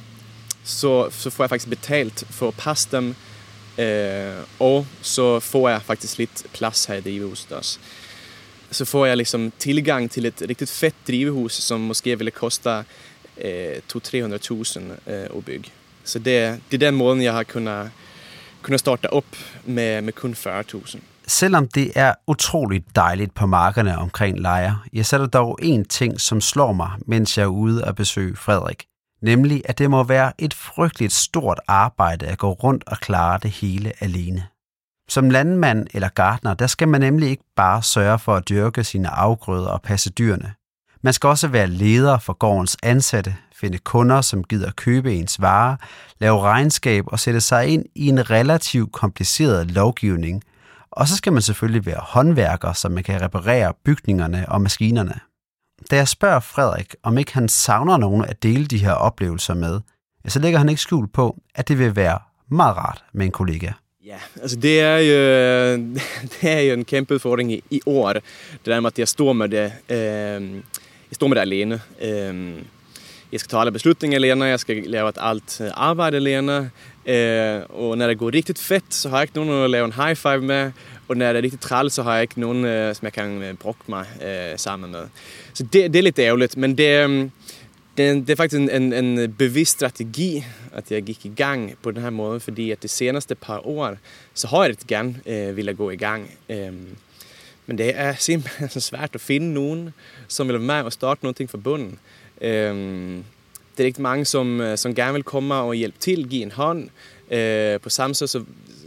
så, 0.63 1.09
så 1.09 1.29
får 1.29 1.43
jeg 1.43 1.49
faktisk 1.49 1.69
betalt 1.69 2.23
for 2.29 2.47
at 2.47 2.57
passe 2.57 2.89
dem, 2.91 3.15
øh, 3.77 4.43
og 4.59 4.87
så 5.01 5.39
får 5.39 5.69
jeg 5.69 5.81
faktisk 5.81 6.17
lidt 6.17 6.45
plads 6.53 6.85
her 6.85 6.95
i 6.95 7.01
drivhuset. 7.01 7.79
Så 8.71 8.85
får 8.85 9.05
jeg 9.05 9.17
liksom 9.17 9.51
tillgång 9.59 10.11
till 10.11 10.25
ett 10.25 10.41
riktigt 10.41 10.69
fett 10.69 10.95
drivhus 11.07 11.53
som 11.53 11.79
måske 11.79 12.17
ville 12.17 12.31
kosta 12.31 12.83
eh, 13.37 13.81
200-300 13.93 14.91
eh, 15.05 15.37
at 15.37 15.45
bygge. 15.45 15.71
Så 16.03 16.19
det, 16.19 16.61
det 16.71 16.83
er 16.83 16.89
den 16.89 16.95
måden, 16.95 17.21
jeg 17.21 17.33
har 17.33 17.43
kunnet, 17.43 17.91
kunnet 18.61 18.79
starte 18.79 19.13
op 19.13 19.25
med, 19.65 20.01
med 20.01 20.13
kun 20.13 20.33
40.000. 20.33 20.99
Selvom 21.27 21.67
det 21.67 21.91
er 21.95 22.13
utroligt 22.27 22.95
dejligt 22.95 23.33
på 23.33 23.45
markerne 23.45 23.97
omkring 23.97 24.39
Lejre, 24.39 24.79
jeg 24.93 25.05
så 25.05 25.25
dog 25.25 25.59
en 25.61 25.85
ting, 25.85 26.21
som 26.21 26.41
slår 26.41 26.73
mig, 26.73 26.91
mens 27.07 27.37
jeg 27.37 27.43
er 27.43 27.47
ude 27.47 27.83
og 27.83 27.95
besøge 27.95 28.35
Frederik. 28.35 28.85
Nemlig, 29.21 29.61
at 29.65 29.77
det 29.77 29.89
må 29.89 30.03
være 30.03 30.33
et 30.37 30.53
frygteligt 30.53 31.13
stort 31.13 31.59
arbejde 31.67 32.27
at 32.27 32.37
gå 32.37 32.51
rundt 32.51 32.83
og 32.87 32.97
klare 32.97 33.39
det 33.43 33.51
hele 33.51 33.93
alene. 33.99 34.47
Som 35.09 35.29
landmand 35.29 35.87
eller 35.93 36.09
gartner, 36.09 36.53
der 36.53 36.67
skal 36.67 36.87
man 36.87 37.01
nemlig 37.01 37.29
ikke 37.29 37.43
bare 37.55 37.83
sørge 37.83 38.19
for 38.19 38.35
at 38.35 38.49
dyrke 38.49 38.83
sine 38.83 39.09
afgrøder 39.09 39.67
og 39.67 39.81
passe 39.81 40.09
dyrene. 40.09 40.53
Man 41.03 41.13
skal 41.13 41.27
også 41.27 41.47
være 41.47 41.67
leder 41.67 42.19
for 42.19 42.33
gårdens 42.33 42.77
ansatte, 42.83 43.35
finde 43.55 43.77
kunder, 43.77 44.21
som 44.21 44.43
gider 44.43 44.71
købe 44.71 45.13
ens 45.13 45.41
varer, 45.41 45.75
lave 46.19 46.41
regnskab 46.41 47.03
og 47.07 47.19
sætte 47.19 47.41
sig 47.41 47.67
ind 47.67 47.85
i 47.95 48.07
en 48.07 48.29
relativt 48.29 48.91
kompliceret 48.91 49.71
lovgivning. 49.71 50.43
Og 50.91 51.07
så 51.07 51.15
skal 51.15 51.33
man 51.33 51.41
selvfølgelig 51.41 51.85
være 51.85 51.99
håndværker, 52.01 52.73
så 52.73 52.89
man 52.89 53.03
kan 53.03 53.21
reparere 53.21 53.73
bygningerne 53.85 54.45
og 54.49 54.61
maskinerne. 54.61 55.19
Da 55.91 55.95
jeg 55.95 56.07
spørger 56.07 56.39
Frederik, 56.39 56.95
om 57.03 57.17
ikke 57.17 57.33
han 57.33 57.49
savner 57.49 57.97
nogen 57.97 58.25
at 58.25 58.43
dele 58.43 58.65
de 58.65 58.77
her 58.77 58.93
oplevelser 58.93 59.53
med, 59.53 59.79
så 60.27 60.39
lægger 60.39 60.59
han 60.59 60.69
ikke 60.69 60.81
skjul 60.81 61.07
på, 61.07 61.37
at 61.55 61.67
det 61.67 61.79
vil 61.79 61.95
være 61.95 62.19
meget 62.49 62.77
rart 62.77 63.03
med 63.13 63.25
en 63.25 63.31
kollega. 63.31 63.71
Ja, 64.05 64.17
altså 64.41 64.57
det 64.57 64.81
er 64.81 64.97
jo, 64.97 65.15
det 66.41 66.51
er 66.51 66.59
jo 66.59 66.73
en 66.73 66.85
kæmpe 66.85 67.13
udfordring 67.13 67.53
i, 67.53 67.63
i 67.69 67.81
år. 67.85 68.13
Det 68.13 68.23
der 68.65 68.79
med, 68.79 68.91
at 68.91 68.99
jeg 68.99 69.07
står 69.07 69.33
med 69.33 69.49
det, 69.49 69.73
øh, 69.89 70.61
jeg 71.11 71.15
står 71.15 71.27
med 71.27 71.35
det 71.35 71.41
alene. 71.41 71.81
Øh, 72.01 72.29
ehm, 72.29 72.55
jeg 73.31 73.39
skal 73.39 73.49
ta 73.49 73.57
alle 73.57 73.71
beslutninger 73.71 74.17
alene, 74.17 74.45
jeg 74.45 74.59
skal 74.59 74.83
lave 74.87 75.11
alt 75.17 75.61
eh, 75.61 75.71
arbejde 75.73 76.17
alene. 76.17 76.71
Øh, 77.05 77.61
og 77.69 77.97
når 77.97 78.07
det 78.07 78.17
går 78.17 78.33
rigtig 78.33 78.57
fedt, 78.57 78.93
så 78.93 79.09
har 79.09 79.17
jeg 79.17 79.23
ikke 79.23 79.35
nogen 79.35 79.63
at 79.63 79.69
lave 79.69 79.85
en 79.85 79.93
high 79.93 80.15
five 80.15 80.41
med. 80.41 80.71
Og 81.07 81.17
når 81.17 81.27
det 81.27 81.37
er 81.37 81.43
rigtig 81.43 81.59
træls, 81.59 81.93
så 81.93 82.03
har 82.03 82.13
jeg 82.13 82.21
ikke 82.21 82.39
nogen, 82.39 82.65
øh, 82.65 82.89
eh, 82.89 82.95
som 82.95 83.05
jeg 83.05 83.13
kan 83.13 83.41
øh, 83.41 83.73
mig 83.87 84.05
øh, 84.25 84.57
sammen 84.59 84.91
med. 84.91 85.07
Så 85.53 85.63
det, 85.63 85.93
det 85.93 85.95
er 85.95 86.03
lidt 86.03 86.19
ærgerligt, 86.19 86.57
men 86.57 86.77
det, 86.77 87.03
ehm, 87.03 87.31
det, 87.97 88.27
det 88.27 88.29
er 88.29 88.35
faktisk 88.35 88.61
en, 88.61 88.69
en, 88.69 88.93
en 88.93 89.33
bevidst 89.33 89.71
strategi, 89.71 90.45
at 90.73 90.91
jeg 90.91 91.03
gik 91.03 91.25
i 91.25 91.31
gang 91.35 91.73
på 91.81 91.91
den 91.91 92.01
her 92.01 92.09
måde, 92.09 92.39
fordi 92.39 92.71
at 92.71 92.83
de 92.83 92.87
seneste 92.87 93.35
par 93.35 93.67
år, 93.67 93.97
så 94.33 94.47
har 94.47 94.61
jeg 94.61 94.69
rigtig 94.69 94.87
gerne 94.87 95.15
øh, 95.25 95.57
ville 95.57 95.73
gå 95.73 95.89
i 95.89 95.95
gang. 95.95 96.31
Ehm, 96.49 96.87
men 97.65 97.77
det 97.77 97.91
er 97.95 98.15
simpelthen 98.19 98.69
så 98.69 98.79
svært 98.79 99.09
at 99.13 99.21
finde 99.21 99.53
nogen, 99.53 99.93
som 100.27 100.47
vil 100.47 100.53
være 100.53 100.63
med 100.63 100.75
og 100.75 100.93
starte 100.93 101.25
noget 101.25 101.49
fra 101.49 101.57
bunden. 101.57 101.99
Øhm, 102.41 103.23
det 103.77 103.83
er 103.83 103.87
rigtig 103.87 104.01
mange, 104.01 104.25
som, 104.25 104.61
øh, 104.61 104.77
som 104.77 104.95
gerne 104.95 105.13
vil 105.13 105.23
komme 105.23 105.55
og 105.55 105.75
hjælpe 105.75 105.99
til, 105.99 106.29
give 106.29 106.41
en 106.41 106.51
hånd. 106.51 106.89
Øh, 107.31 107.79
på 107.79 107.89
samme 107.89 108.15
så, 108.15 108.27
så, 108.27 108.43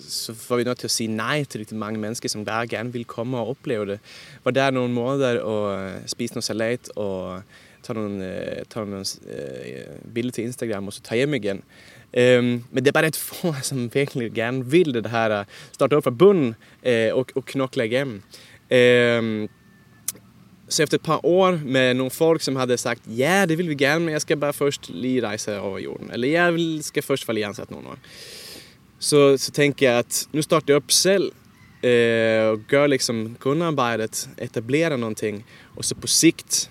så 0.08 0.34
får 0.34 0.56
vi 0.56 0.64
nødt 0.64 0.78
til 0.78 0.87
at 0.87 0.90
sige 0.90 1.06
nej 1.06 1.44
til 1.44 1.58
rigtig 1.58 1.76
mange 1.76 2.00
mennesker, 2.00 2.28
som 2.28 2.44
bare 2.44 2.66
gerne 2.66 2.92
vil 2.92 3.04
komme 3.04 3.38
og 3.38 3.48
opleve 3.48 3.87
det. 3.87 3.98
Hvor 4.42 4.50
der 4.50 4.62
er 4.62 4.70
nogle 4.70 4.94
måder 4.94 5.28
at 5.28 5.94
øh, 5.94 6.00
spise 6.06 6.34
noget 6.34 6.44
salat 6.44 6.90
og 6.96 7.42
tage 7.82 7.98
någon, 7.98 8.22
øh, 8.22 8.64
tage 8.70 8.87
nogle 8.87 8.90
någon 8.90 10.26
eh, 10.26 10.32
till 10.32 10.44
Instagram 10.44 10.87
och 10.87 10.94
så 10.94 11.00
tage 11.00 11.20
hem 11.20 11.34
igen. 11.34 11.62
Um, 12.16 12.64
men 12.70 12.84
det 12.84 12.87
er 12.87 12.92
bara 12.92 13.06
rätt 13.06 13.16
få 13.16 13.54
som 13.62 13.94
virkelig 13.94 14.32
gärna 14.32 14.64
vill 14.64 14.92
det 14.92 15.08
här, 15.08 15.44
starta 15.72 15.96
op 15.96 16.04
från 16.04 16.16
bunden 16.16 16.54
uh, 16.87 17.12
och, 17.12 17.32
och 17.34 17.46
knokle 17.46 17.84
igen. 17.84 18.22
Um, 18.70 19.48
så 20.68 20.83
efter 20.83 20.96
ett 20.96 21.03
par 21.03 21.27
år 21.27 21.61
med 21.64 21.96
nogle 21.96 22.11
folk 22.11 22.42
som 22.42 22.57
hade 22.57 22.79
sagt 22.79 23.03
ja, 23.07 23.46
det 23.46 23.57
vill 23.57 23.68
vi 23.68 23.74
gärna, 23.74 23.98
men 23.98 24.12
jag 24.12 24.22
ska 24.22 24.37
bara 24.37 24.53
först 24.53 24.90
rejse 25.22 25.61
over 25.61 25.79
jorden. 25.79 26.11
Eller 26.11 26.29
jag 26.29 26.53
vill, 26.53 26.85
ska 26.85 27.03
först 27.03 27.29
vara 27.29 27.46
ansat 27.46 27.70
någon 27.70 27.87
år. 27.87 27.98
Så, 28.98 29.38
så 29.38 29.53
tänker 29.53 29.87
jag 29.87 29.98
att 29.98 30.29
nu 30.33 30.42
startar 30.42 30.72
jag 30.72 30.77
upp 30.77 30.90
själv 30.90 31.31
eh, 31.83 31.90
øh, 31.90 32.48
och 32.48 32.61
gör 32.72 32.88
liksom 32.88 33.37
kundarbetet, 33.40 34.29
etablera 34.37 34.96
någonting 34.96 35.44
och 35.77 35.85
så 35.85 35.94
på 35.94 36.07
sikt 36.07 36.70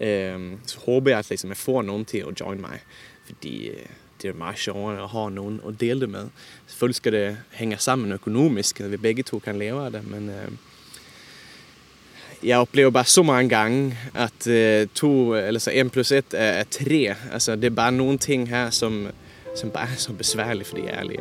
Øhm, 0.00 0.58
så 0.66 0.78
håber 0.78 1.10
jeg, 1.10 1.18
at 1.18 1.30
liksom, 1.30 1.48
jeg 1.48 1.56
får 1.56 1.82
nogen 1.82 2.04
til 2.04 2.18
at 2.18 2.40
join 2.40 2.60
mig, 2.60 2.78
fordi 3.26 3.70
det, 3.70 3.86
det 4.22 4.28
er 4.28 4.34
meget 4.34 4.58
sjovere 4.58 5.02
at 5.02 5.08
have 5.08 5.30
nogen 5.30 5.60
at 5.68 5.80
dele 5.80 6.00
det 6.00 6.08
med. 6.08 6.28
Selvfølgelig 6.66 6.96
skal 6.96 7.12
det 7.12 7.36
hænge 7.50 7.78
sammen 7.78 8.12
økonomisk, 8.12 8.80
at 8.80 8.90
vi 8.90 8.96
begge 8.96 9.22
to 9.22 9.38
kan 9.38 9.58
leve 9.58 9.84
af 9.84 9.92
det, 9.92 10.10
men 10.10 10.28
øh, 10.28 10.48
jeg 12.42 12.58
oplever 12.58 12.90
bare 12.90 13.04
så 13.04 13.22
mange 13.22 13.48
gange, 13.48 13.98
at 14.14 14.46
øh, 14.46 14.86
to, 14.94 15.34
eller 15.34 15.60
så 15.60 15.70
en 15.70 15.90
plus 15.90 16.12
et 16.12 16.24
er, 16.32 16.44
er 16.44 16.64
tre. 16.70 17.14
Altså, 17.32 17.56
det 17.56 17.64
er 17.64 17.70
bare 17.70 17.92
nogle 17.92 18.18
ting 18.18 18.48
her, 18.48 18.70
som, 18.70 19.06
som 19.56 19.70
bare 19.70 19.84
er 19.84 19.96
så 19.96 20.12
besværlige 20.12 20.64
for 20.64 20.76
de 20.76 20.86
ærlige. 20.88 21.20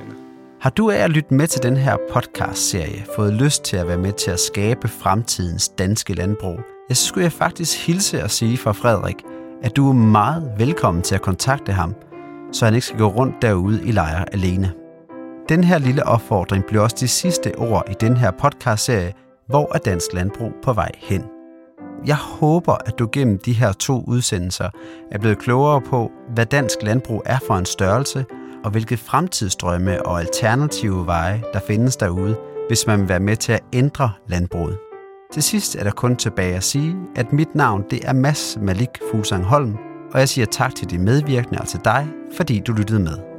Har 0.61 0.69
du 0.69 0.89
af 0.89 0.97
at 0.97 1.09
lytte 1.09 1.33
med 1.33 1.47
til 1.47 1.63
den 1.63 1.77
her 1.77 1.97
podcast-serie 2.13 3.05
fået 3.15 3.33
lyst 3.33 3.63
til 3.63 3.77
at 3.77 3.87
være 3.87 3.97
med 3.97 4.13
til 4.13 4.31
at 4.31 4.39
skabe 4.39 4.87
fremtidens 4.87 5.69
danske 5.69 6.13
landbrug, 6.13 6.59
ja, 6.89 6.93
så 6.93 7.05
skulle 7.05 7.23
jeg 7.23 7.31
faktisk 7.31 7.87
hilse 7.87 8.23
og 8.23 8.31
sige 8.31 8.57
fra 8.57 8.71
Frederik, 8.71 9.15
at 9.63 9.75
du 9.75 9.89
er 9.89 9.93
meget 9.93 10.51
velkommen 10.57 11.03
til 11.03 11.15
at 11.15 11.21
kontakte 11.21 11.71
ham, 11.71 11.95
så 12.51 12.65
han 12.65 12.73
ikke 12.73 12.85
skal 12.85 12.99
gå 12.99 13.07
rundt 13.07 13.35
derude 13.41 13.81
i 13.85 13.91
lejre 13.91 14.33
alene. 14.33 14.73
Den 15.49 15.63
her 15.63 15.77
lille 15.77 16.05
opfordring 16.05 16.65
bliver 16.65 16.83
også 16.83 16.97
de 16.99 17.07
sidste 17.07 17.55
ord 17.57 17.83
i 17.91 17.93
den 18.01 18.17
her 18.17 18.31
podcast-serie, 18.31 19.13
hvor 19.47 19.75
er 19.75 19.79
dansk 19.79 20.13
landbrug 20.13 20.51
på 20.63 20.73
vej 20.73 20.91
hen. 20.97 21.23
Jeg 22.05 22.15
håber, 22.15 22.73
at 22.85 22.99
du 22.99 23.09
gennem 23.11 23.37
de 23.37 23.53
her 23.53 23.71
to 23.71 24.03
udsendelser 24.07 24.69
er 25.11 25.19
blevet 25.19 25.39
klogere 25.39 25.81
på, 25.81 26.11
hvad 26.33 26.45
dansk 26.45 26.83
landbrug 26.83 27.23
er 27.25 27.39
for 27.47 27.55
en 27.55 27.65
størrelse, 27.65 28.25
og 28.63 28.71
hvilke 28.71 28.97
fremtidsdrømme 28.97 30.05
og 30.05 30.19
alternative 30.19 31.05
veje, 31.05 31.43
der 31.53 31.59
findes 31.67 31.95
derude, 31.95 32.35
hvis 32.67 32.87
man 32.87 32.99
vil 32.99 33.09
være 33.09 33.19
med 33.19 33.35
til 33.35 33.51
at 33.51 33.63
ændre 33.73 34.11
landbruget. 34.27 34.77
Til 35.33 35.43
sidst 35.43 35.75
er 35.75 35.83
der 35.83 35.91
kun 35.91 36.15
tilbage 36.15 36.55
at 36.55 36.63
sige, 36.63 36.95
at 37.15 37.33
mit 37.33 37.55
navn 37.55 37.83
det 37.89 37.99
er 38.03 38.13
Mads 38.13 38.57
Malik 38.61 38.89
Fusang 39.11 39.43
Holm, 39.43 39.75
og 40.13 40.19
jeg 40.19 40.29
siger 40.29 40.45
tak 40.45 40.75
til 40.75 40.89
de 40.89 40.97
medvirkende 40.97 41.61
og 41.61 41.67
til 41.67 41.79
dig, 41.85 42.07
fordi 42.37 42.59
du 42.59 42.73
lyttede 42.73 42.99
med. 42.99 43.32